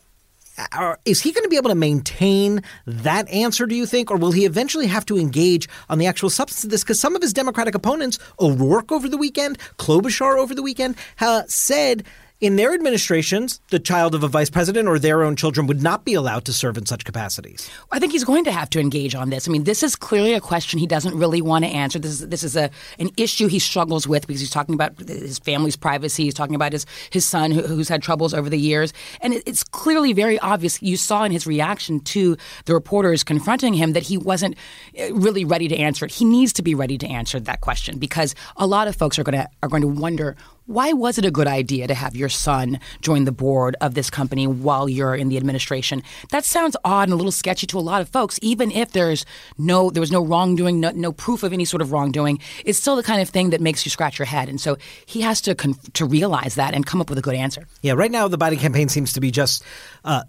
are, 0.72 0.98
is 1.04 1.20
he 1.20 1.32
going 1.32 1.42
to 1.42 1.48
be 1.48 1.56
able 1.56 1.70
to 1.70 1.74
maintain 1.74 2.62
that 2.86 3.28
answer, 3.28 3.66
do 3.66 3.74
you 3.74 3.86
think? 3.86 4.10
Or 4.10 4.16
will 4.16 4.32
he 4.32 4.44
eventually 4.44 4.86
have 4.86 5.06
to 5.06 5.18
engage 5.18 5.68
on 5.88 5.98
the 5.98 6.06
actual 6.06 6.30
substance 6.30 6.64
of 6.64 6.70
this? 6.70 6.82
Because 6.82 7.00
some 7.00 7.16
of 7.16 7.22
his 7.22 7.32
Democratic 7.32 7.74
opponents, 7.74 8.18
O'Rourke 8.40 8.92
over 8.92 9.08
the 9.08 9.16
weekend, 9.16 9.58
Klobuchar 9.78 10.38
over 10.38 10.54
the 10.54 10.62
weekend, 10.62 10.96
uh, 11.20 11.42
said 11.46 12.04
in 12.44 12.56
their 12.56 12.75
administrations, 12.75 13.61
the 13.70 13.79
child 13.79 14.14
of 14.14 14.23
a 14.23 14.29
vice 14.29 14.50
president 14.50 14.87
or 14.87 14.99
their 14.99 15.23
own 15.23 15.35
children 15.35 15.67
would 15.67 15.82
not 15.82 16.05
be 16.05 16.12
allowed 16.12 16.44
to 16.44 16.52
serve 16.52 16.76
in 16.76 16.85
such 16.85 17.05
capacities. 17.05 17.70
I 17.91 17.99
think 17.99 18.12
he's 18.12 18.25
going 18.25 18.44
to 18.44 18.52
have 18.52 18.69
to 18.70 18.81
engage 18.81 19.14
on 19.14 19.31
this. 19.31 19.49
I 19.49 19.50
mean, 19.50 19.64
this 19.64 19.82
is 19.82 19.96
clearly 19.96 20.35
a 20.35 20.41
question 20.41 20.79
he 20.79 20.87
doesn't 20.87 21.17
really 21.17 21.41
want 21.41 21.64
to 21.64 21.70
answer. 21.70 21.99
This 21.99 22.20
is 22.20 22.29
this 22.29 22.43
is 22.43 22.56
a 22.56 22.70
an 22.99 23.11
issue 23.17 23.46
he 23.46 23.58
struggles 23.58 24.06
with 24.06 24.26
because 24.26 24.41
he's 24.41 24.50
talking 24.50 24.75
about 24.75 24.99
his 24.99 25.38
family's 25.38 25.76
privacy. 25.76 26.25
He's 26.25 26.35
talking 26.35 26.55
about 26.55 26.73
his 26.73 26.85
his 27.11 27.25
son 27.25 27.50
who, 27.50 27.62
who's 27.62 27.88
had 27.88 28.02
troubles 28.02 28.35
over 28.35 28.50
the 28.50 28.58
years, 28.58 28.93
and 29.20 29.32
it, 29.32 29.43
it's 29.47 29.64
clearly 29.64 30.12
very 30.12 30.38
obvious. 30.40 30.82
You 30.82 30.97
saw 30.97 31.25
in 31.25 31.32
his 31.32 31.47
reaction 31.47 32.00
to 32.00 32.37
the 32.67 32.75
reporters 32.75 33.25
confronting 33.25 33.75
him 33.75 33.93
that 33.93 34.02
he 34.02 34.19
wasn't 34.19 34.56
uh, 35.00 35.14
really 35.14 35.44
ready 35.44 35.69
to 35.69 35.76
answer 35.76 36.05
it. 36.05 36.12
He 36.12 36.25
needs 36.25 36.52
to 36.55 36.62
be 36.62 36.75
ready 36.75 36.99
to 36.99 37.06
answer 37.06 37.40
that 37.40 37.62
question 37.62 37.99
because 37.99 38.35
a 38.56 38.67
lot 38.67 38.87
of 38.87 38.97
folks 38.97 39.19
are 39.19 39.25
going 39.25 39.38
to 39.38 39.49
are 39.62 39.69
going 39.69 39.82
to 39.82 39.88
wonder 39.88 40.37
why 40.66 40.93
was 40.93 41.19
it 41.19 41.25
a 41.25 41.31
good 41.31 41.46
idea 41.46 41.87
to 41.87 41.94
have 41.94 42.16
your 42.16 42.28
son 42.28 42.81
join 43.02 43.25
the 43.25 43.32
board 43.32 43.76
of 43.81 43.94
this 43.94 44.08
company 44.11 44.46
while 44.46 44.88
you're 44.88 45.14
in 45.14 45.28
the 45.28 45.37
administration? 45.37 46.02
That 46.31 46.44
sounds 46.44 46.76
odd 46.84 47.05
and 47.08 47.12
a 47.12 47.16
little 47.16 47.32
sketchy 47.32 47.66
to 47.69 47.78
a 47.78 47.81
lot 47.81 48.00
of 48.00 48.08
folks, 48.08 48.38
even 48.43 48.70
if 48.70 48.93
there's 48.93 49.26
no 49.58 49.90
there 49.90 50.00
was 50.00 50.12
no 50.12 50.25
wrongdoing, 50.25 50.81
no, 50.81 50.90
no 50.90 51.12
proof 51.12 51.43
of 51.43 51.52
any 51.52 51.64
sort 51.64 51.82
of 51.82 51.93
wrongdoing. 51.93 52.38
It's 52.64 52.78
still 52.78 52.96
the 52.96 53.02
kind 53.02 53.20
of 53.20 53.28
thing 53.28 53.50
that 53.50 53.61
makes 53.61 53.84
you 53.84 53.90
scratch 53.90 54.19
your 54.19 54.26
head, 54.26 54.49
and 54.49 54.61
so 54.61 54.76
he 55.06 55.20
has 55.20 55.40
to 55.43 55.55
to 55.55 56.05
realize 56.06 56.55
that 56.55 56.75
and 56.75 56.87
come 56.87 57.00
up 57.00 57.11
with 57.11 57.19
a 57.19 57.22
good 57.22 57.34
answer. 57.34 57.66
Yeah, 57.82 57.93
right 57.93 58.11
now 58.11 58.28
the 58.28 58.38
Biden 58.38 58.58
campaign 58.58 58.88
seems 58.88 59.12
to 59.14 59.20
be 59.20 59.31
just. 59.31 59.62
Uh, 60.05 60.25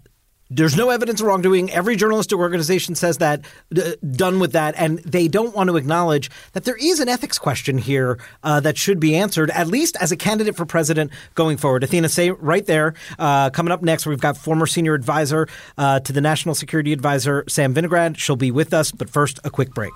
there's 0.50 0.76
no 0.76 0.90
evidence 0.90 1.20
of 1.20 1.26
wrongdoing. 1.26 1.70
Every 1.70 1.96
journalistic 1.96 2.38
organization 2.38 2.94
says 2.94 3.18
that, 3.18 3.44
uh, 3.76 3.92
done 4.10 4.38
with 4.38 4.52
that. 4.52 4.74
And 4.76 4.98
they 5.00 5.28
don't 5.28 5.54
want 5.54 5.70
to 5.70 5.76
acknowledge 5.76 6.30
that 6.52 6.64
there 6.64 6.76
is 6.76 7.00
an 7.00 7.08
ethics 7.08 7.38
question 7.38 7.78
here 7.78 8.18
uh, 8.42 8.60
that 8.60 8.76
should 8.76 9.00
be 9.00 9.16
answered, 9.16 9.50
at 9.50 9.66
least 9.66 9.96
as 10.00 10.12
a 10.12 10.16
candidate 10.16 10.56
for 10.56 10.66
president 10.66 11.10
going 11.34 11.56
forward. 11.56 11.82
Athena, 11.82 12.08
say 12.08 12.30
right 12.30 12.66
there. 12.66 12.94
Uh, 13.18 13.50
coming 13.50 13.72
up 13.72 13.82
next, 13.82 14.06
we've 14.06 14.20
got 14.20 14.36
former 14.36 14.66
senior 14.66 14.94
advisor 14.94 15.48
uh, 15.78 16.00
to 16.00 16.12
the 16.12 16.20
National 16.20 16.54
Security 16.54 16.92
Advisor, 16.92 17.44
Sam 17.48 17.74
Vinograd. 17.74 18.16
She'll 18.16 18.36
be 18.36 18.50
with 18.50 18.72
us. 18.72 18.92
But 18.92 19.10
first, 19.10 19.40
a 19.44 19.50
quick 19.50 19.74
break. 19.74 19.92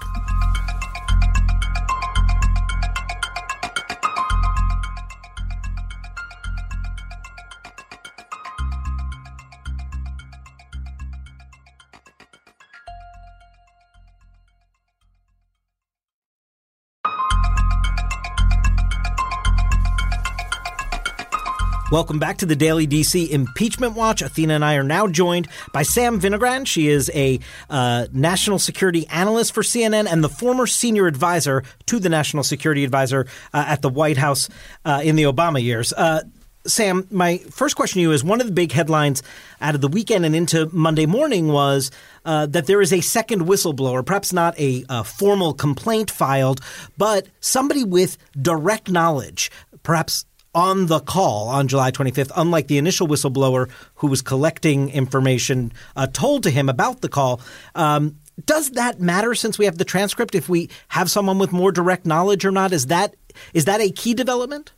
Welcome 21.90 22.20
back 22.20 22.36
to 22.38 22.46
the 22.46 22.54
Daily 22.54 22.86
DC 22.86 23.30
Impeachment 23.30 23.94
Watch. 23.94 24.22
Athena 24.22 24.54
and 24.54 24.64
I 24.64 24.76
are 24.76 24.84
now 24.84 25.08
joined 25.08 25.48
by 25.72 25.82
Sam 25.82 26.20
Vinograd. 26.20 26.68
She 26.68 26.86
is 26.86 27.10
a 27.12 27.40
uh, 27.68 28.06
national 28.12 28.60
security 28.60 29.08
analyst 29.08 29.52
for 29.52 29.64
CNN 29.64 30.06
and 30.08 30.22
the 30.22 30.28
former 30.28 30.68
senior 30.68 31.08
advisor 31.08 31.64
to 31.86 31.98
the 31.98 32.08
national 32.08 32.44
security 32.44 32.84
advisor 32.84 33.26
uh, 33.52 33.64
at 33.66 33.82
the 33.82 33.88
White 33.88 34.18
House 34.18 34.48
uh, 34.84 35.00
in 35.02 35.16
the 35.16 35.24
Obama 35.24 35.60
years. 35.60 35.92
Uh, 35.92 36.22
Sam, 36.64 37.08
my 37.10 37.38
first 37.38 37.74
question 37.74 37.98
to 37.98 38.02
you 38.02 38.12
is 38.12 38.22
one 38.22 38.40
of 38.40 38.46
the 38.46 38.52
big 38.52 38.70
headlines 38.70 39.24
out 39.60 39.74
of 39.74 39.80
the 39.80 39.88
weekend 39.88 40.24
and 40.24 40.36
into 40.36 40.68
Monday 40.72 41.06
morning 41.06 41.48
was 41.48 41.90
uh, 42.24 42.46
that 42.46 42.66
there 42.66 42.80
is 42.80 42.92
a 42.92 43.00
second 43.00 43.46
whistleblower, 43.46 44.06
perhaps 44.06 44.32
not 44.32 44.56
a, 44.60 44.84
a, 44.88 45.02
formal 45.02 45.54
complaint 45.54 46.08
filed, 46.08 46.60
but 46.96 47.26
somebody 47.40 47.82
with 47.82 48.16
direct 48.40 48.90
knowledge, 48.90 49.50
perhaps 49.82 50.24
on 50.54 50.86
the 50.86 51.00
call 51.00 51.48
on 51.48 51.68
July 51.68 51.90
25th, 51.90 52.32
unlike 52.36 52.66
the 52.66 52.78
initial 52.78 53.06
whistleblower 53.06 53.70
who 53.96 54.08
was 54.08 54.22
collecting 54.22 54.90
information 54.90 55.72
uh, 55.96 56.06
told 56.06 56.42
to 56.42 56.50
him 56.50 56.68
about 56.68 57.00
the 57.00 57.08
call. 57.08 57.40
Um, 57.74 58.16
does 58.46 58.70
that 58.72 59.00
matter 59.00 59.34
since 59.34 59.58
we 59.58 59.66
have 59.66 59.78
the 59.78 59.84
transcript? 59.84 60.34
If 60.34 60.48
we 60.48 60.70
have 60.88 61.10
someone 61.10 61.38
with 61.38 61.52
more 61.52 61.72
direct 61.72 62.06
knowledge 62.06 62.44
or 62.44 62.50
not, 62.50 62.72
is 62.72 62.86
that 62.86 63.14
is 63.54 63.66
that 63.66 63.80
a 63.80 63.90
key 63.90 64.14
development? 64.14 64.72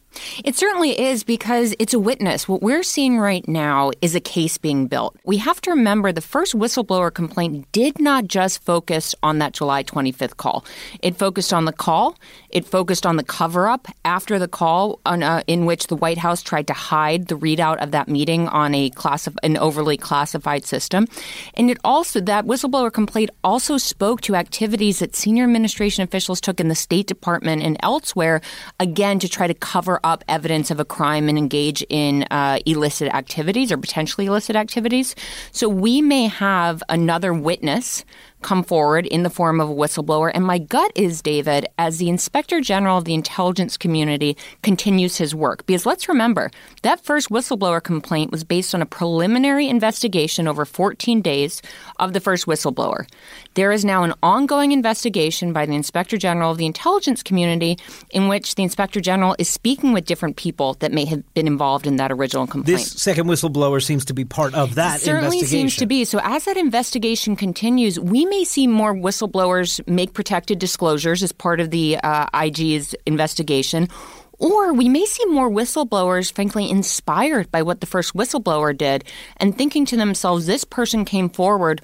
It 0.44 0.56
certainly 0.56 0.98
is 0.98 1.24
because 1.24 1.74
it's 1.78 1.94
a 1.94 1.98
witness. 1.98 2.46
What 2.46 2.62
we're 2.62 2.82
seeing 2.82 3.18
right 3.18 3.46
now 3.48 3.92
is 4.00 4.14
a 4.14 4.20
case 4.20 4.58
being 4.58 4.86
built. 4.86 5.16
We 5.24 5.38
have 5.38 5.60
to 5.62 5.70
remember 5.70 6.12
the 6.12 6.20
first 6.20 6.54
whistleblower 6.54 7.12
complaint 7.12 7.70
did 7.72 7.98
not 7.98 8.26
just 8.26 8.62
focus 8.62 9.14
on 9.22 9.38
that 9.38 9.54
July 9.54 9.82
25th 9.84 10.36
call. 10.36 10.64
It 11.00 11.16
focused 11.16 11.52
on 11.52 11.64
the 11.64 11.72
call. 11.72 12.18
It 12.52 12.66
focused 12.66 13.06
on 13.06 13.16
the 13.16 13.24
cover 13.24 13.66
up 13.66 13.88
after 14.04 14.38
the 14.38 14.48
call, 14.48 15.00
on, 15.06 15.22
uh, 15.22 15.42
in 15.46 15.64
which 15.64 15.86
the 15.86 15.96
White 15.96 16.18
House 16.18 16.42
tried 16.42 16.66
to 16.66 16.74
hide 16.74 17.28
the 17.28 17.36
readout 17.36 17.82
of 17.82 17.90
that 17.92 18.08
meeting 18.08 18.46
on 18.48 18.74
a 18.74 18.90
classif- 18.90 19.36
an 19.42 19.56
overly 19.56 19.96
classified 19.96 20.64
system. 20.64 21.08
And 21.54 21.70
it 21.70 21.78
also 21.82 22.20
that 22.20 22.44
whistleblower 22.44 22.92
complaint 22.92 23.30
also 23.42 23.78
spoke 23.78 24.20
to 24.22 24.34
activities 24.36 24.98
that 24.98 25.16
senior 25.16 25.44
administration 25.44 26.04
officials 26.04 26.40
took 26.40 26.60
in 26.60 26.68
the 26.68 26.74
State 26.74 27.06
Department 27.06 27.62
and 27.62 27.76
elsewhere, 27.80 28.40
again 28.78 29.18
to 29.18 29.28
try 29.28 29.46
to 29.46 29.54
cover 29.54 29.98
up 30.04 30.22
evidence 30.28 30.70
of 30.70 30.78
a 30.78 30.84
crime 30.84 31.28
and 31.28 31.38
engage 31.38 31.84
in 31.88 32.24
uh, 32.30 32.58
illicit 32.66 33.12
activities 33.14 33.72
or 33.72 33.78
potentially 33.78 34.26
illicit 34.26 34.56
activities. 34.56 35.14
So 35.52 35.68
we 35.68 36.02
may 36.02 36.26
have 36.26 36.82
another 36.88 37.32
witness 37.32 38.04
come 38.42 38.62
forward 38.62 39.06
in 39.06 39.22
the 39.22 39.30
form 39.30 39.60
of 39.60 39.70
a 39.70 39.74
whistleblower. 39.74 40.30
And 40.34 40.44
my 40.44 40.58
gut 40.58 40.92
is, 40.94 41.22
David, 41.22 41.66
as 41.78 41.98
the 41.98 42.08
Inspector 42.08 42.60
General 42.60 42.98
of 42.98 43.04
the 43.04 43.14
intelligence 43.14 43.76
community 43.76 44.36
continues 44.62 45.16
his 45.16 45.34
work. 45.34 45.64
Because 45.66 45.86
let's 45.86 46.08
remember, 46.08 46.50
that 46.82 47.04
first 47.04 47.30
whistleblower 47.30 47.82
complaint 47.82 48.30
was 48.30 48.44
based 48.44 48.74
on 48.74 48.82
a 48.82 48.86
preliminary 48.86 49.68
investigation 49.68 50.48
over 50.48 50.64
14 50.64 51.22
days 51.22 51.62
of 51.98 52.12
the 52.12 52.20
first 52.20 52.46
whistleblower. 52.46 53.06
There 53.54 53.72
is 53.72 53.84
now 53.84 54.02
an 54.02 54.14
ongoing 54.22 54.72
investigation 54.72 55.52
by 55.52 55.66
the 55.66 55.74
Inspector 55.74 56.16
General 56.18 56.50
of 56.50 56.58
the 56.58 56.66
intelligence 56.66 57.22
community 57.22 57.78
in 58.10 58.28
which 58.28 58.54
the 58.54 58.62
Inspector 58.62 59.00
General 59.00 59.36
is 59.38 59.48
speaking 59.48 59.92
with 59.92 60.06
different 60.06 60.36
people 60.36 60.74
that 60.74 60.92
may 60.92 61.04
have 61.04 61.22
been 61.34 61.46
involved 61.46 61.86
in 61.86 61.96
that 61.96 62.10
original 62.10 62.46
complaint. 62.46 62.78
This 62.78 62.92
second 62.92 63.26
whistleblower 63.26 63.82
seems 63.82 64.04
to 64.06 64.14
be 64.14 64.24
part 64.24 64.54
of 64.54 64.74
that 64.74 65.00
certainly 65.00 65.42
seems 65.42 65.76
to 65.76 65.86
be. 65.86 66.04
So 66.04 66.20
as 66.22 66.44
that 66.44 66.56
investigation 66.56 67.36
continues, 67.36 67.98
we 67.98 68.24
may 68.32 68.44
see 68.44 68.66
more 68.66 68.94
whistleblowers 68.94 69.86
make 69.86 70.14
protected 70.14 70.58
disclosures 70.58 71.22
as 71.22 71.32
part 71.32 71.60
of 71.60 71.70
the 71.70 71.98
uh, 71.98 72.24
IG's 72.32 72.94
investigation. 73.04 73.90
Or 74.38 74.72
we 74.72 74.88
may 74.88 75.04
see 75.04 75.26
more 75.26 75.50
whistleblowers, 75.50 76.32
frankly, 76.32 76.70
inspired 76.70 77.50
by 77.50 77.60
what 77.60 77.82
the 77.82 77.86
first 77.86 78.14
whistleblower 78.14 78.74
did 78.74 79.04
and 79.36 79.56
thinking 79.56 79.84
to 79.84 79.98
themselves, 79.98 80.46
this 80.46 80.64
person 80.64 81.04
came 81.04 81.28
forward. 81.28 81.82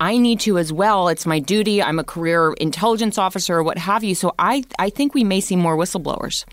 I 0.00 0.18
need 0.18 0.40
to 0.40 0.58
as 0.58 0.72
well. 0.72 1.06
It's 1.06 1.26
my 1.26 1.38
duty. 1.38 1.80
I'm 1.80 2.00
a 2.00 2.04
career 2.04 2.54
intelligence 2.54 3.16
officer 3.16 3.58
or 3.58 3.62
what 3.62 3.78
have 3.78 4.02
you. 4.02 4.16
So 4.16 4.34
I, 4.36 4.64
I 4.80 4.90
think 4.90 5.14
we 5.14 5.22
may 5.22 5.40
see 5.40 5.54
more 5.54 5.76
whistleblowers. 5.76 6.44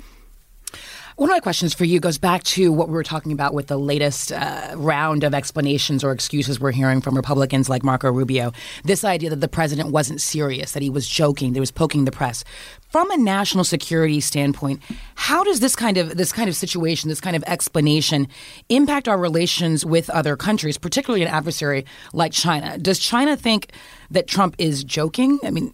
One 1.18 1.30
of 1.30 1.36
my 1.36 1.42
questions 1.42 1.74
for 1.74 1.84
you 1.84 2.00
goes 2.00 2.18
back 2.18 2.42
to 2.44 2.72
what 2.72 2.88
we 2.88 2.94
were 2.94 3.04
talking 3.04 3.34
about 3.34 3.54
with 3.54 3.68
the 3.68 3.78
latest 3.78 4.32
uh, 4.32 4.74
round 4.78 5.26
of 5.26 5.34
explanations 5.34 6.06
or 6.06 6.12
excuses 6.12 6.58
we're 6.58 6.72
hearing 6.72 7.02
from 7.02 7.16
Republicans 7.16 7.68
like 7.68 7.84
Marco 7.84 8.10
Rubio. 8.10 8.54
This 8.86 9.04
idea 9.04 9.30
that 9.30 9.42
the 9.42 9.50
president 9.50 9.92
wasn't 9.92 10.22
serious, 10.22 10.72
that 10.72 10.82
he 10.82 10.90
was 10.90 11.10
joking, 11.10 11.52
that 11.52 11.58
he 11.58 11.60
was 11.60 11.72
poking 11.72 12.06
the 12.06 12.14
press. 12.14 12.46
From 12.88 13.12
a 13.12 13.18
national 13.18 13.66
security 13.66 14.22
standpoint, 14.22 14.82
how 15.16 15.44
does 15.44 15.60
this 15.60 15.76
kind 15.76 15.98
of 15.98 16.16
this 16.16 16.32
kind 16.32 16.48
of 16.48 16.56
situation, 16.56 17.10
this 17.10 17.22
kind 17.22 17.36
of 17.36 17.44
explanation, 17.46 18.28
impact 18.70 19.10
our 19.10 19.18
relations 19.18 19.86
with 19.86 20.10
other 20.12 20.38
countries, 20.38 20.78
particularly 20.78 21.24
an 21.24 21.30
adversary 21.30 21.86
like 22.14 22.32
China? 22.32 22.78
Does 22.78 23.00
China 23.00 23.36
think 23.36 23.74
that 24.12 24.28
Trump 24.28 24.56
is 24.58 24.84
joking? 24.84 25.40
I 25.44 25.52
mean, 25.52 25.74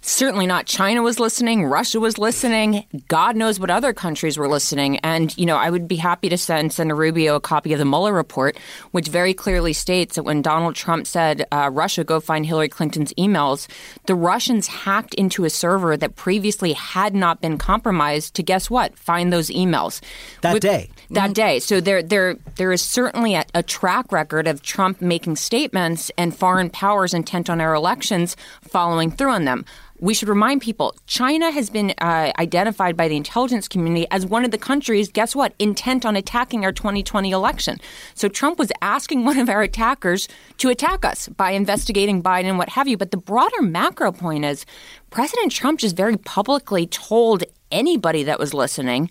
Certainly 0.00 0.46
not. 0.46 0.66
China 0.66 1.02
was 1.02 1.18
listening. 1.18 1.64
Russia 1.64 1.98
was 1.98 2.18
listening. 2.18 2.84
God 3.08 3.36
knows 3.36 3.58
what 3.58 3.70
other 3.70 3.92
countries 3.92 4.36
were 4.36 4.48
listening. 4.48 4.98
And, 4.98 5.36
you 5.38 5.46
know, 5.46 5.56
I 5.56 5.70
would 5.70 5.88
be 5.88 5.96
happy 5.96 6.28
to 6.28 6.36
send 6.36 6.72
Senator 6.72 6.94
Rubio 6.94 7.36
a 7.36 7.40
copy 7.40 7.72
of 7.72 7.78
the 7.78 7.84
Mueller 7.84 8.12
report, 8.12 8.58
which 8.90 9.08
very 9.08 9.32
clearly 9.32 9.72
states 9.72 10.16
that 10.16 10.24
when 10.24 10.42
Donald 10.42 10.74
Trump 10.74 11.06
said, 11.06 11.46
uh, 11.50 11.70
Russia, 11.72 12.04
go 12.04 12.20
find 12.20 12.44
Hillary 12.44 12.68
Clinton's 12.68 13.14
emails, 13.14 13.66
the 14.06 14.14
Russians 14.14 14.66
hacked 14.66 15.14
into 15.14 15.44
a 15.44 15.50
server 15.50 15.96
that 15.96 16.16
previously 16.16 16.74
had 16.74 17.14
not 17.14 17.40
been 17.40 17.56
compromised 17.56 18.34
to 18.34 18.42
guess 18.42 18.68
what? 18.68 18.98
Find 18.98 19.32
those 19.32 19.48
emails. 19.48 20.00
That 20.42 20.54
With, 20.54 20.62
day. 20.62 20.90
That 21.10 21.24
mm-hmm. 21.26 21.32
day. 21.32 21.58
So 21.60 21.80
there, 21.80 22.02
there, 22.02 22.34
there 22.56 22.72
is 22.72 22.82
certainly 22.82 23.34
a, 23.34 23.44
a 23.54 23.62
track 23.62 24.12
record 24.12 24.46
of 24.46 24.62
Trump 24.62 25.00
making 25.00 25.36
statements 25.36 26.10
and 26.18 26.36
foreign 26.36 26.68
powers 26.68 27.14
intent 27.14 27.48
on 27.48 27.60
our 27.60 27.74
elections 27.74 28.36
following 28.62 29.10
through 29.10 29.30
on 29.30 29.44
them 29.44 29.53
them. 29.54 29.64
We 30.00 30.12
should 30.12 30.28
remind 30.28 30.60
people 30.60 30.96
China 31.06 31.50
has 31.50 31.70
been 31.70 31.94
uh, 31.98 32.32
identified 32.38 32.96
by 32.96 33.08
the 33.08 33.16
intelligence 33.16 33.68
community 33.68 34.06
as 34.10 34.26
one 34.26 34.44
of 34.44 34.50
the 34.50 34.58
countries, 34.58 35.10
guess 35.10 35.34
what, 35.34 35.54
intent 35.58 36.04
on 36.04 36.16
attacking 36.16 36.64
our 36.64 36.72
2020 36.72 37.30
election. 37.30 37.78
So 38.14 38.28
Trump 38.28 38.58
was 38.58 38.72
asking 38.82 39.24
one 39.24 39.38
of 39.38 39.48
our 39.48 39.62
attackers 39.62 40.28
to 40.58 40.68
attack 40.68 41.04
us 41.04 41.28
by 41.28 41.52
investigating 41.52 42.22
Biden 42.22 42.46
and 42.46 42.58
what 42.58 42.70
have 42.70 42.88
you. 42.88 42.96
But 42.96 43.12
the 43.12 43.16
broader 43.16 43.62
macro 43.62 44.12
point 44.12 44.44
is 44.44 44.66
President 45.10 45.52
Trump 45.52 45.78
just 45.78 45.96
very 45.96 46.16
publicly 46.16 46.86
told 46.86 47.44
anybody 47.70 48.24
that 48.24 48.38
was 48.38 48.52
listening 48.52 49.10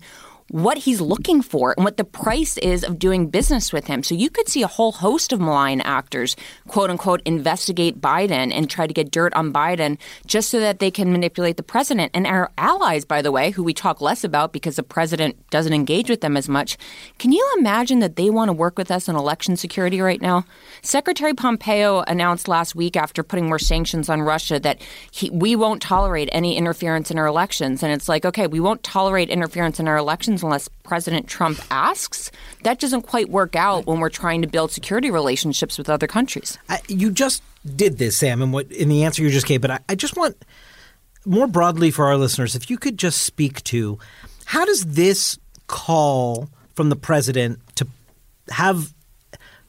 what 0.50 0.78
he's 0.78 1.00
looking 1.00 1.40
for 1.42 1.74
and 1.76 1.84
what 1.84 1.96
the 1.96 2.04
price 2.04 2.58
is 2.58 2.84
of 2.84 2.98
doing 2.98 3.28
business 3.28 3.72
with 3.72 3.86
him. 3.86 4.02
So 4.02 4.14
you 4.14 4.28
could 4.28 4.48
see 4.48 4.62
a 4.62 4.66
whole 4.68 4.92
host 4.92 5.32
of 5.32 5.40
malign 5.40 5.80
actors, 5.80 6.36
quote 6.68 6.90
unquote, 6.90 7.22
investigate 7.24 8.00
Biden 8.00 8.52
and 8.52 8.68
try 8.68 8.86
to 8.86 8.94
get 8.94 9.10
dirt 9.10 9.32
on 9.34 9.52
Biden 9.52 9.98
just 10.26 10.50
so 10.50 10.60
that 10.60 10.78
they 10.80 10.90
can 10.90 11.12
manipulate 11.12 11.56
the 11.56 11.62
president. 11.62 12.12
And 12.14 12.26
our 12.26 12.52
allies, 12.58 13.04
by 13.04 13.22
the 13.22 13.32
way, 13.32 13.50
who 13.50 13.64
we 13.64 13.72
talk 13.72 14.00
less 14.00 14.22
about 14.22 14.52
because 14.52 14.76
the 14.76 14.82
president 14.82 15.36
doesn't 15.50 15.72
engage 15.72 16.10
with 16.10 16.20
them 16.20 16.36
as 16.36 16.48
much, 16.48 16.76
can 17.18 17.32
you 17.32 17.54
imagine 17.58 18.00
that 18.00 18.16
they 18.16 18.28
want 18.30 18.48
to 18.50 18.52
work 18.52 18.76
with 18.76 18.90
us 18.90 19.08
on 19.08 19.16
election 19.16 19.56
security 19.56 20.00
right 20.00 20.20
now? 20.20 20.44
Secretary 20.82 21.32
Pompeo 21.32 22.00
announced 22.02 22.48
last 22.48 22.74
week 22.74 22.96
after 22.96 23.22
putting 23.22 23.46
more 23.46 23.58
sanctions 23.58 24.08
on 24.08 24.20
Russia 24.20 24.60
that 24.60 24.82
he, 25.10 25.30
we 25.30 25.56
won't 25.56 25.80
tolerate 25.80 26.28
any 26.32 26.56
interference 26.56 27.10
in 27.10 27.18
our 27.18 27.26
elections. 27.26 27.82
And 27.82 27.92
it's 27.92 28.08
like, 28.08 28.24
okay, 28.26 28.46
we 28.46 28.60
won't 28.60 28.82
tolerate 28.82 29.30
interference 29.30 29.80
in 29.80 29.88
our 29.88 29.96
elections 29.96 30.33
elections 30.42 30.42
unless 30.42 30.68
President 30.82 31.28
Trump 31.28 31.60
asks. 31.70 32.30
That 32.62 32.80
doesn't 32.80 33.02
quite 33.02 33.28
work 33.28 33.56
out 33.56 33.86
when 33.86 34.00
we're 34.00 34.10
trying 34.10 34.42
to 34.42 34.48
build 34.48 34.70
security 34.70 35.10
relationships 35.10 35.78
with 35.78 35.88
other 35.88 36.06
countries. 36.06 36.58
I, 36.68 36.80
you 36.88 37.10
just 37.10 37.42
did 37.76 37.98
this, 37.98 38.16
Sam, 38.16 38.42
in 38.42 38.52
what 38.52 38.70
in 38.70 38.88
the 38.88 39.04
answer 39.04 39.22
you 39.22 39.30
just 39.30 39.46
gave. 39.46 39.60
But 39.60 39.70
I, 39.70 39.78
I 39.88 39.94
just 39.94 40.16
want 40.16 40.36
more 41.24 41.46
broadly 41.46 41.90
for 41.90 42.06
our 42.06 42.16
listeners, 42.16 42.54
if 42.54 42.70
you 42.70 42.76
could 42.76 42.98
just 42.98 43.22
speak 43.22 43.62
to 43.64 43.98
how 44.44 44.64
does 44.64 44.84
this 44.84 45.38
call 45.66 46.48
from 46.74 46.90
the 46.90 46.96
president 46.96 47.58
to 47.76 47.86
have 48.50 48.92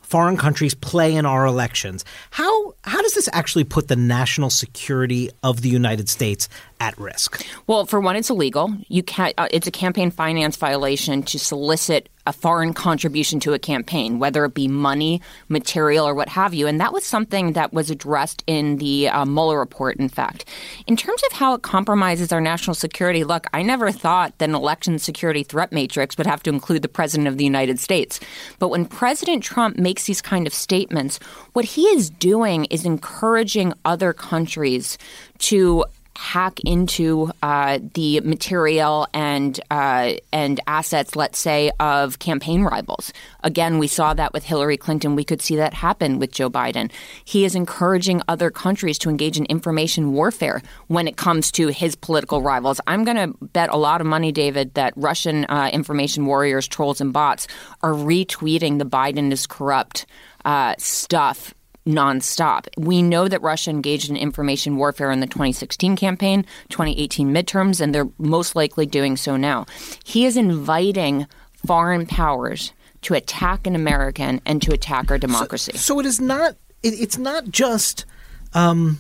foreign 0.02 0.38
countries 0.38 0.76
play 0.76 1.16
in 1.16 1.26
our 1.26 1.46
elections. 1.46 2.06
How 2.32 2.74
how 2.84 3.02
does 3.02 3.14
this 3.14 3.30
actually 3.34 3.64
put 3.64 3.88
the 3.88 3.96
national 3.96 4.50
security 4.50 5.30
of 5.42 5.62
the 5.62 5.70
United 5.70 6.10
States 6.10 6.48
at 6.80 6.98
risk? 6.98 7.46
Well, 7.68 7.86
for 7.86 8.00
one, 8.00 8.16
it's 8.16 8.30
illegal. 8.30 8.76
You 8.88 9.04
can't. 9.04 9.34
Uh, 9.38 9.48
it's 9.52 9.68
a 9.68 9.72
campaign 9.72 10.12
finance 10.12 10.58
violation 10.58 11.24
to 11.24 11.40
solicit 11.40 12.10
a 12.28 12.34
foreign 12.34 12.74
contribution 12.74 13.40
to 13.40 13.54
a 13.54 13.60
campaign, 13.60 14.18
whether 14.18 14.46
it 14.46 14.54
be 14.54 14.68
money, 14.68 15.22
material, 15.48 16.08
or 16.08 16.16
what 16.16 16.30
have 16.30 16.54
you. 16.54 16.66
And 16.68 16.80
that 16.80 16.92
was 16.92 17.06
something 17.06 17.54
that 17.54 17.72
was 17.72 17.92
addressed 17.92 18.44
in 18.48 18.78
the 18.78 19.10
uh, 19.10 19.26
Mueller 19.26 19.60
report, 19.60 19.98
in 19.98 20.10
fact. 20.10 20.46
In 20.88 20.98
terms 20.98 21.22
of 21.30 21.34
how 21.34 21.54
it 21.54 21.62
compromises 21.62 22.32
our 22.32 22.42
national 22.42 22.74
security, 22.74 23.24
look, 23.24 23.46
I 23.54 23.62
never 23.62 23.92
thought 23.92 24.38
that 24.40 24.50
an 24.50 24.56
election 24.56 24.98
security 24.98 25.44
threat 25.44 25.72
matrix 25.72 26.18
would 26.18 26.28
have 26.28 26.42
to 26.44 26.50
include 26.50 26.82
the 26.82 26.88
President 26.88 27.28
of 27.28 27.38
the 27.38 27.44
United 27.44 27.80
States. 27.80 28.20
But 28.58 28.70
when 28.70 28.86
President 28.86 29.44
Trump 29.44 29.78
makes 29.78 30.06
these 30.06 30.22
kind 30.22 30.48
of 30.48 30.54
statements, 30.54 31.20
what 31.54 31.66
he 31.66 31.84
is 31.84 32.10
doing 32.10 32.66
is 32.66 32.86
encouraging 32.86 33.74
other 33.86 34.14
countries 34.14 34.98
to 35.38 35.86
hack 36.16 36.60
into 36.62 37.32
uh, 37.42 37.80
the 37.94 38.20
material 38.22 39.08
and 39.14 39.60
uh, 39.70 40.14
and 40.32 40.60
assets, 40.68 41.16
let's 41.16 41.40
say, 41.40 41.72
of 41.80 42.20
campaign 42.20 42.64
rivals. 42.64 43.12
Again, 43.44 43.80
we 43.80 43.88
saw 43.88 44.14
that 44.14 44.34
with 44.34 44.44
Hillary 44.44 44.78
Clinton. 44.78 45.16
We 45.16 45.24
could 45.24 45.42
see 45.42 45.56
that 45.58 45.74
happen 45.74 46.20
with 46.20 46.32
Joe 46.32 46.50
Biden. 46.50 46.92
He 47.24 47.46
is 47.46 47.56
encouraging 47.56 48.22
other 48.28 48.50
countries 48.50 48.98
to 49.00 49.10
engage 49.10 49.38
in 49.38 49.46
information 49.46 50.14
warfare 50.14 50.62
when 50.88 51.08
it 51.08 51.18
comes 51.18 51.52
to 51.54 51.68
his 51.68 51.96
political 51.96 52.42
rivals. 52.42 52.80
I'm 52.88 53.04
going 53.04 53.18
to 53.18 53.38
bet 53.46 53.70
a 53.70 53.78
lot 53.78 54.02
of 54.02 54.08
money, 54.08 54.32
David, 54.32 54.74
that 54.76 54.94
Russian 54.96 55.46
uh, 55.46 55.70
information 55.72 56.26
warriors, 56.26 56.68
trolls, 56.68 57.02
and 57.02 57.14
bots 57.14 57.48
are 57.82 57.94
retweeting 57.94 58.80
the 58.80 58.86
Biden 58.86 59.32
is 59.32 59.48
corrupt 59.48 60.06
uh, 60.44 60.76
stuff 60.78 61.54
nonstop. 61.86 62.68
We 62.78 63.02
know 63.02 63.28
that 63.28 63.42
Russia 63.42 63.70
engaged 63.70 64.10
in 64.10 64.18
information 64.18 64.78
warfare 64.78 65.12
in 65.12 65.20
the 65.20 65.28
2016 65.28 65.96
campaign, 65.96 66.46
2018 66.70 67.34
midterms, 67.34 67.80
and 67.80 67.94
they're 67.94 68.10
most 68.18 68.56
likely 68.56 68.86
doing 68.86 69.18
so 69.18 69.38
now. 69.38 69.66
He 70.04 70.26
is 70.26 70.38
inviting 70.38 71.28
foreign 71.66 72.06
powers 72.06 72.74
to 73.02 73.14
attack 73.14 73.68
an 73.68 73.76
American 73.76 74.42
and 74.46 74.62
to 74.64 74.74
attack 74.74 75.12
our 75.12 75.18
democracy. 75.18 75.74
So, 75.74 75.78
so 75.78 76.00
it 76.00 76.06
is 76.06 76.20
not. 76.20 76.56
It, 76.82 77.00
it's 77.00 77.18
not 77.18 77.50
just. 77.50 78.06
Um, 78.54 79.00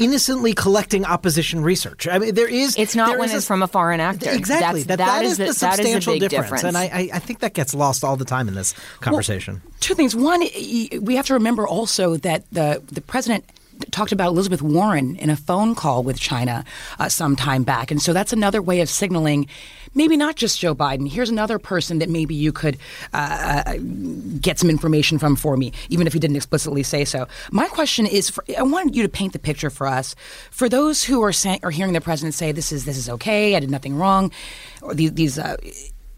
innocently 0.00 0.54
collecting 0.54 1.04
opposition 1.04 1.62
research. 1.62 2.08
I 2.08 2.18
mean, 2.18 2.34
there 2.34 2.48
is. 2.48 2.76
It's 2.76 2.96
not 2.96 3.18
when 3.18 3.28
it's 3.28 3.44
a, 3.44 3.46
from 3.46 3.62
a 3.62 3.68
foreign 3.68 4.00
actor. 4.00 4.30
Exactly. 4.30 4.82
That's, 4.82 4.98
that, 4.98 5.06
that 5.06 5.24
is, 5.24 5.38
the, 5.38 5.44
the 5.46 5.54
substantial 5.54 6.14
that 6.14 6.16
is 6.16 6.22
a 6.22 6.24
big 6.24 6.30
difference. 6.30 6.62
difference. 6.62 6.64
and 6.64 7.10
I, 7.12 7.16
I 7.16 7.18
think 7.18 7.40
that 7.40 7.54
gets 7.54 7.74
lost 7.74 8.02
all 8.02 8.16
the 8.16 8.24
time 8.24 8.48
in 8.48 8.54
this 8.54 8.74
conversation. 9.00 9.60
Well, 9.62 9.74
two 9.80 9.94
things. 9.94 10.16
One, 10.16 10.40
we 10.40 11.14
have 11.14 11.26
to 11.26 11.34
remember 11.34 11.68
also 11.68 12.16
that 12.16 12.50
the 12.50 12.82
the 12.90 13.00
president 13.02 13.44
talked 13.90 14.12
about 14.12 14.28
Elizabeth 14.28 14.62
Warren 14.62 15.16
in 15.16 15.30
a 15.30 15.36
phone 15.36 15.74
call 15.74 16.02
with 16.02 16.18
China 16.18 16.64
uh, 16.98 17.08
some 17.08 17.36
time 17.36 17.62
back. 17.62 17.90
And 17.90 18.00
so 18.00 18.12
that's 18.12 18.32
another 18.32 18.62
way 18.62 18.80
of 18.80 18.88
signaling 18.88 19.48
maybe 19.94 20.16
not 20.16 20.36
just 20.36 20.60
Joe 20.60 20.74
Biden. 20.74 21.08
Here's 21.08 21.30
another 21.30 21.58
person 21.58 21.98
that 21.98 22.08
maybe 22.08 22.34
you 22.34 22.52
could 22.52 22.78
uh, 23.12 23.62
uh 23.66 23.76
get 24.40 24.58
some 24.58 24.70
information 24.70 25.18
from 25.18 25.36
for 25.36 25.56
me, 25.56 25.72
even 25.88 26.06
if 26.06 26.12
he 26.12 26.18
didn't 26.18 26.36
explicitly 26.36 26.82
say 26.82 27.04
so. 27.04 27.26
My 27.50 27.66
question 27.66 28.06
is 28.06 28.30
for, 28.30 28.44
I 28.56 28.62
wanted 28.62 28.94
you 28.94 29.02
to 29.02 29.08
paint 29.08 29.32
the 29.32 29.38
picture 29.38 29.70
for 29.70 29.86
us. 29.86 30.14
For 30.50 30.68
those 30.68 31.04
who 31.04 31.22
are, 31.22 31.32
say, 31.32 31.58
are 31.62 31.70
hearing 31.70 31.92
the 31.92 32.00
president 32.00 32.34
say, 32.34 32.52
this 32.52 32.72
is, 32.72 32.84
this 32.84 32.96
is 32.96 33.08
okay, 33.08 33.56
I 33.56 33.60
did 33.60 33.70
nothing 33.70 33.96
wrong, 33.96 34.30
or 34.82 34.94
these, 34.94 35.12
these 35.14 35.38
uh, 35.38 35.56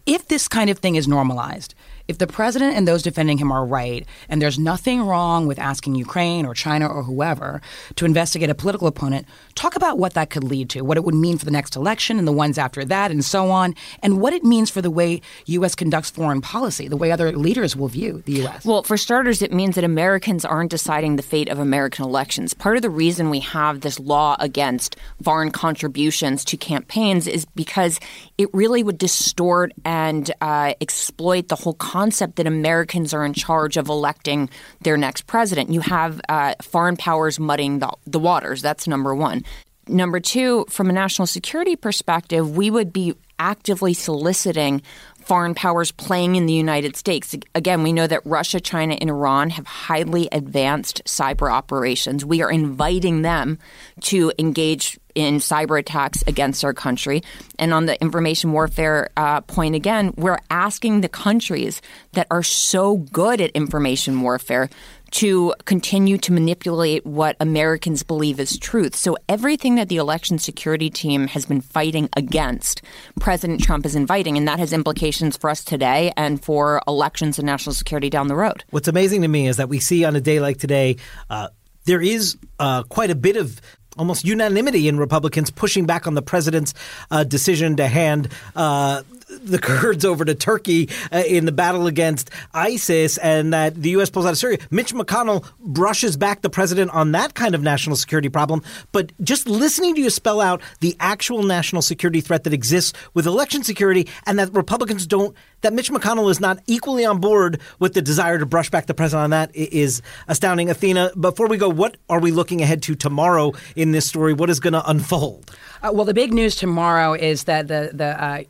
if 0.07 0.29
this 0.29 0.49
kind 0.49 0.69
of 0.69 0.79
thing 0.79 0.97
is 0.97 1.07
normalized, 1.07 1.75
if 2.09 2.19
the 2.19 2.27
president 2.27 2.77
and 2.77 2.87
those 2.87 3.03
defending 3.03 3.39
him 3.39 3.53
are 3.53 3.65
right, 3.65 4.07
and 4.29 4.41
there's 4.41 4.59
nothing 4.59 5.03
wrong 5.03 5.47
with 5.47 5.59
asking 5.59 5.95
Ukraine 5.95 6.47
or 6.47 6.55
China 6.55 6.87
or 6.87 7.03
whoever 7.03 7.61
to 7.97 8.05
investigate 8.05 8.51
a 8.51 8.55
political 8.55 8.87
opponent, 8.87 9.27
talk 9.55 9.77
about 9.77 9.99
what 9.99 10.15
that 10.15 10.31
could 10.31 10.45
lead 10.45 10.71
to, 10.71 10.83
what 10.83 10.97
it 10.97 11.05
would 11.05 11.15
mean 11.15 11.39
for 11.39 11.45
the 11.45 11.51
next 11.51 11.77
election 11.77 12.19
and 12.19 12.27
the 12.27 12.33
ones 12.33 12.59
after 12.59 12.85
that, 12.85 13.11
and 13.11 13.25
so 13.25 13.51
on, 13.51 13.75
and 14.03 14.21
what 14.21 14.33
it 14.33 14.45
means 14.45 14.71
for 14.71 14.83
the 14.83 14.91
way 14.91 15.21
U.S. 15.47 15.75
conducts 15.75 16.11
foreign 16.11 16.41
policy, 16.41 16.89
the 16.89 16.97
way 16.97 17.11
other 17.13 17.33
leaders 17.33 17.77
will 17.77 17.89
view 17.89 18.23
the 18.27 18.33
U.S. 18.33 18.65
Well, 18.65 18.83
for 18.83 18.97
starters, 18.97 19.43
it 19.43 19.53
means 19.53 19.75
that 19.75 19.85
Americans 19.85 20.45
aren't 20.45 20.71
deciding 20.71 21.17
the 21.17 21.23
fate 21.23 21.49
of 21.49 21.59
American 21.59 22.05
elections. 22.05 22.55
Part 22.55 22.77
of 22.77 22.83
the 22.83 22.91
reason 22.91 23.31
we 23.31 23.41
have 23.41 23.81
this 23.81 23.99
law 23.99 24.37
against 24.39 24.97
foreign 25.23 25.51
contributions 25.51 26.45
to 26.47 26.57
campaigns 26.57 27.27
is 27.27 27.45
because 27.55 28.01
it 28.39 28.49
really 28.53 28.83
would 28.83 28.99
distort 28.99 29.73
and 29.85 30.31
uh, 30.41 30.75
exploit 30.81 31.49
the 31.49 31.57
whole 31.57 31.75
concept 31.75 32.37
that 32.37 32.47
Americans 32.47 33.15
are 33.15 33.25
in 33.25 33.33
charge 33.33 33.77
of 33.77 33.89
electing 33.89 34.49
their 34.81 34.97
next 34.97 35.27
president. 35.27 35.71
You 35.71 35.81
have 35.81 36.21
uh, 36.29 36.55
foreign 36.63 36.97
powers 36.97 37.39
muddying 37.39 37.79
the, 37.79 37.93
the 38.07 38.19
waters. 38.19 38.63
That's 38.63 38.87
number 38.87 39.15
one. 39.15 39.42
Number 39.89 40.21
two, 40.21 40.65
from 40.69 40.91
a 40.91 40.93
national 40.93 41.27
security 41.27 41.77
perspective, 41.77 42.57
we 42.57 42.71
would 42.71 42.93
be 42.93 43.15
actively 43.39 43.93
soliciting 43.93 44.83
foreign 45.25 45.55
powers 45.55 45.91
playing 45.91 46.37
in 46.37 46.47
the 46.47 46.53
United 46.53 46.97
States. 46.97 47.35
Again, 47.55 47.83
we 47.83 47.93
know 47.93 48.07
that 48.07 48.21
Russia, 48.25 48.61
China, 48.61 48.95
and 49.01 49.11
Iran 49.11 49.51
have 49.51 49.67
highly 49.67 50.29
advanced 50.31 51.03
cyber 51.05 51.51
operations. 51.51 52.25
We 52.25 52.43
are 52.43 52.51
inviting 52.51 53.23
them 53.23 53.59
to 54.03 54.33
engage 54.39 54.99
in 55.15 55.37
cyber 55.37 55.79
attacks 55.79 56.23
against 56.27 56.65
our 56.65 56.73
country. 56.73 57.23
And 57.59 57.75
on 57.75 57.87
the 57.87 58.01
information 58.01 58.53
warfare 58.53 59.11
uh, 59.17 59.43
point 59.43 59.75
again, 59.75 60.15
we're 60.17 60.39
asking 60.51 61.01
the 61.01 61.09
countries 61.09 61.83
that 62.13 62.27
are 62.31 62.43
so 62.43 62.99
good 62.99 63.41
at 63.41 63.51
information 63.51 64.21
warfare 64.23 64.71
to 65.13 65.55
continue 65.65 66.19
to 66.19 66.33
manipulate 66.33 67.07
what 67.07 67.37
Americans 67.39 68.03
believe 68.03 68.41
is 68.41 68.59
truth. 68.59 68.97
So 68.97 69.17
everything 69.29 69.77
that 69.77 69.89
the 69.89 69.97
election 69.97 70.39
security 70.39 70.91
team 70.91 71.29
has 71.29 71.47
been 71.47 71.61
fighting 71.61 72.09
against, 72.17 72.83
President 73.21 73.63
Trump 73.63 73.87
is 73.87 73.95
inviting, 73.95 74.37
and 74.37 74.49
that 74.49 74.59
has 74.59 74.73
implications 74.73 75.37
for 75.37 75.51
us 75.51 75.65
today 75.65 76.13
and 76.17 76.43
for 76.43 76.83
elections 76.89 77.39
and 77.39 77.47
national 77.47 77.75
security 77.75 78.11
down 78.11 78.29
the 78.29 78.37
road. 78.37 78.65
What's 78.71 78.89
amazing 78.89 79.23
to 79.23 79.29
me 79.29 79.47
is 79.47 79.59
that 79.59 79.69
we 79.69 79.81
see 79.81 80.05
on 80.05 80.17
a 80.17 80.21
day 80.21 80.41
like 80.41 80.59
today, 80.59 80.97
uh, 81.31 81.49
there 81.85 82.01
is 82.01 82.37
uh, 82.59 82.83
quite 82.85 83.11
a 83.11 83.15
bit 83.15 83.37
of 83.37 83.61
almost 83.99 84.25
unanimity 84.25 84.89
in 84.89 84.99
Republicans 84.99 85.51
pushing 85.51 85.87
back 85.87 86.07
on 86.07 86.15
the 86.15 86.23
president's 86.23 86.75
uh, 87.11 87.25
decision 87.25 87.77
to 87.77 87.87
hand 87.87 88.29
uh, 88.57 89.03
the 89.43 89.59
Kurds 89.63 90.05
over 90.05 90.25
to 90.25 90.35
Turkey 90.35 90.89
uh, 91.13 91.23
in 91.27 91.45
the 91.45 91.53
battle 91.53 91.87
against 91.87 92.31
ISIS 92.55 93.19
and 93.19 93.53
that 93.53 93.75
the 93.75 93.91
U.S. 93.91 94.11
pulls 94.11 94.27
out 94.27 94.33
of 94.33 94.39
Syria. 94.39 94.59
Mitch 94.71 94.95
McConnell 94.95 95.45
brushes 95.61 96.17
back 96.17 96.43
the 96.43 96.51
president 96.51 96.91
on 96.93 97.13
that 97.13 97.35
kind 97.35 97.55
of 97.55 97.63
national 97.63 97.97
security 97.97 98.29
problem. 98.29 98.63
But 98.93 99.13
just 99.23 99.49
listening 99.49 99.95
to 99.97 100.01
you 100.01 100.11
spell 100.11 100.41
out 100.41 100.63
the 100.81 100.97
actual 101.01 101.43
national 101.43 101.83
security 101.83 102.21
threat 102.21 102.45
that 102.45 102.53
exists 102.53 102.93
with 103.15 103.27
election 103.27 103.63
security 103.63 104.09
and 104.27 104.39
that 104.39 104.53
Republicans 104.53 105.07
don't, 105.07 105.37
that 105.63 105.73
Mitch 105.73 105.91
McConnell 105.91 106.31
is 106.31 106.41
not 106.41 106.59
equally 106.67 107.05
on 107.05 107.21
board 107.21 107.61
with 107.79 107.95
the 107.95 108.03
desire 108.03 108.39
to 108.39 108.47
brush 108.47 108.71
back 108.71 108.87
the 108.87 108.95
president 108.95 109.25
on 109.25 109.31
that 109.31 109.55
is 109.55 110.03
astounding. 110.29 110.71
Athena, 110.71 111.13
before 111.19 111.49
we 111.49 111.57
go, 111.57 111.69
what 111.69 111.97
are 112.09 112.21
we 112.21 112.31
looking 112.31 112.63
ahead 112.63 112.83
to 112.83 112.95
tomorrow 112.95 113.53
in 113.77 113.93
this 113.93 114.07
story? 114.07 114.33
What 114.33 114.51
is 114.51 114.61
going 114.61 114.73
to 114.73 114.89
unfold? 114.89 115.51
Uh, 115.83 115.91
well, 115.93 116.05
the 116.05 116.15
big 116.15 116.33
news 116.33 116.57
tomorrow 116.57 117.15
is 117.15 117.45
that 117.45 117.69
the, 117.69 117.91
the, 117.93 118.23
uh, 118.23 118.43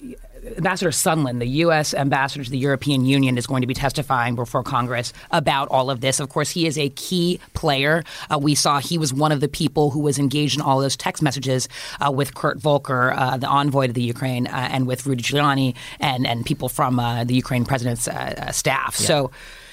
Ambassador 0.57 0.91
Sondland, 0.91 1.39
the 1.39 1.47
U.S. 1.47 1.95
ambassador 1.95 2.45
to 2.45 2.51
the 2.51 2.59
European 2.59 3.05
Union, 3.05 3.39
is 3.39 3.47
going 3.47 3.61
to 3.61 3.67
be 3.67 3.75
testifying 3.75 4.35
before 4.35 4.63
Congress 4.63 5.13
about 5.31 5.69
all 5.69 5.91
of 5.91 6.01
this. 6.01 6.19
Of 6.19 6.31
course, 6.31 6.51
he 6.51 6.67
is 6.67 6.77
a 6.77 6.89
key 6.91 7.39
player. 7.55 8.03
Uh, 8.31 8.39
we 8.39 8.55
saw 8.55 8.81
he 8.81 8.99
was 8.99 9.15
one 9.15 9.31
of 9.31 9.41
the 9.41 9.49
people 9.49 9.91
who 9.91 10.01
was 10.01 10.19
engaged 10.19 10.57
in 10.57 10.63
all 10.63 10.81
those 10.81 10.97
text 10.97 11.23
messages 11.23 11.69
uh, 12.05 12.11
with 12.11 12.35
Kurt 12.35 12.59
Volker, 12.59 13.13
uh, 13.13 13.37
the 13.37 13.49
envoy 13.49 13.87
to 13.87 13.93
the 13.93 14.03
Ukraine, 14.03 14.47
uh, 14.49 14.69
and 14.73 14.87
with 14.87 15.07
Rudy 15.07 15.23
Giuliani 15.23 15.77
and, 16.01 16.27
and 16.27 16.45
people 16.45 16.69
from 16.69 16.99
uh, 16.99 17.25
the 17.25 17.35
Ukraine 17.35 17.65
president's 17.65 18.09
uh, 18.09 18.51
staff. 18.51 18.97
Yeah. 18.99 19.07
So 19.07 19.31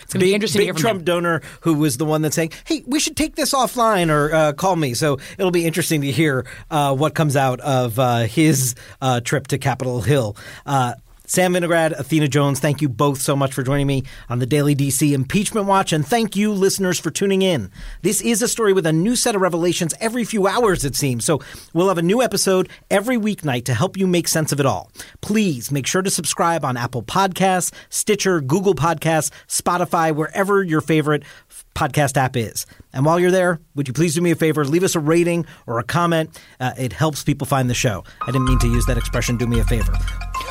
it's 0.10 0.16
going 0.16 0.22
to 0.22 0.26
be 0.26 0.34
interesting. 0.34 0.66
Big 0.66 0.76
Trump 0.76 1.02
him. 1.02 1.06
donor 1.06 1.42
who 1.62 1.76
was 1.76 1.98
the 1.98 2.06
one 2.06 2.24
that's 2.24 2.36
saying, 2.36 2.52
"Hey, 2.66 2.84
we 2.88 3.00
should 3.00 3.16
take 3.16 3.36
this 3.36 3.54
offline 3.54 4.10
or 4.10 4.34
uh, 4.34 4.54
call 4.54 4.76
me." 4.76 4.96
So 4.96 5.20
it'll 5.38 5.52
be 5.52 5.68
interesting 5.68 6.02
to 6.02 6.12
hear 6.12 6.48
uh, 6.72 6.96
what 6.96 7.14
comes 7.14 7.36
out 7.36 7.60
of 7.60 8.00
uh, 8.00 8.22
his 8.22 8.74
uh, 9.04 9.22
trip 9.22 9.46
to 9.48 9.60
Capitol 9.60 10.02
Hill. 10.02 10.36
Sam 11.30 11.54
Vinograd, 11.54 11.92
Athena 11.92 12.28
Jones, 12.28 12.60
thank 12.60 12.82
you 12.82 12.90
both 12.90 13.22
so 13.22 13.36
much 13.36 13.54
for 13.54 13.62
joining 13.62 13.86
me 13.86 14.04
on 14.30 14.40
the 14.40 14.48
Daily 14.48 14.76
DC 14.76 15.12
Impeachment 15.12 15.68
Watch, 15.68 15.94
and 15.94 16.04
thank 16.04 16.36
you, 16.36 16.52
listeners, 16.52 17.00
for 17.00 17.12
tuning 17.12 17.44
in. 17.44 17.70
This 18.02 18.20
is 18.22 18.42
a 18.42 18.48
story 18.48 18.74
with 18.74 18.88
a 18.88 18.92
new 18.92 19.16
set 19.16 19.36
of 19.36 19.42
revelations 19.42 19.94
every 20.02 20.24
few 20.24 20.48
hours, 20.48 20.84
it 20.84 20.96
seems, 20.96 21.26
so 21.26 21.40
we'll 21.72 21.88
have 21.88 22.00
a 22.00 22.02
new 22.02 22.24
episode 22.24 22.68
every 22.90 23.16
weeknight 23.16 23.66
to 23.66 23.76
help 23.76 23.96
you 23.96 24.08
make 24.08 24.28
sense 24.28 24.52
of 24.52 24.60
it 24.60 24.66
all. 24.66 24.92
Please 25.22 25.72
make 25.72 25.86
sure 25.86 26.02
to 26.02 26.10
subscribe 26.10 26.66
on 26.66 26.76
Apple 26.76 27.04
Podcasts, 27.04 27.72
Stitcher, 27.90 28.42
Google 28.42 28.74
Podcasts, 28.74 29.30
Spotify, 29.48 30.12
wherever 30.12 30.64
your 30.64 30.82
favorite 30.82 31.22
podcast 31.76 32.18
app 32.18 32.36
is. 32.36 32.66
And 32.92 33.06
while 33.06 33.20
you're 33.20 33.30
there, 33.30 33.60
would 33.76 33.88
you 33.88 33.94
please 33.94 34.16
do 34.16 34.22
me 34.22 34.32
a 34.32 34.36
favor? 34.36 34.66
Leave 34.66 34.84
us 34.84 34.96
a 34.96 35.00
rating 35.00 35.46
or 35.68 35.78
a 35.78 35.84
comment. 35.84 36.42
Uh, 36.60 36.72
it 36.76 36.92
helps 36.92 37.24
people 37.24 37.46
find 37.46 37.70
the 37.70 37.76
show. 37.76 38.04
I 38.24 38.32
didn't 38.32 38.46
mean 38.46 38.58
to 38.60 38.68
use 38.68 38.88
that 38.88 38.98
expression, 38.98 39.38
do 39.38 39.46
me 39.46 39.60
a 39.60 39.64
favor. 39.64 39.94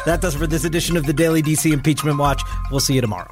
That 0.06 0.20
does 0.20 0.34
it 0.34 0.38
for 0.38 0.46
this 0.46 0.64
edition 0.64 0.96
of 0.96 1.06
the 1.06 1.12
Daily 1.12 1.42
DC 1.42 1.70
Impeachment 1.72 2.18
Watch. 2.18 2.42
We'll 2.70 2.80
see 2.80 2.94
you 2.94 3.00
tomorrow. 3.00 3.28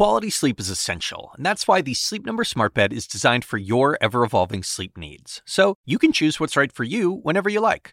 Quality 0.00 0.30
sleep 0.30 0.58
is 0.58 0.70
essential, 0.70 1.32
and 1.36 1.44
that's 1.44 1.68
why 1.68 1.82
the 1.82 1.92
Sleep 1.92 2.24
Number 2.24 2.42
Smart 2.42 2.72
Bed 2.72 2.90
is 2.90 3.06
designed 3.06 3.44
for 3.44 3.58
your 3.58 3.98
ever 4.00 4.24
evolving 4.24 4.62
sleep 4.62 4.96
needs. 4.96 5.42
So 5.44 5.74
you 5.84 5.98
can 5.98 6.10
choose 6.10 6.40
what's 6.40 6.56
right 6.56 6.72
for 6.72 6.84
you 6.84 7.12
whenever 7.22 7.50
you 7.50 7.60
like. 7.60 7.92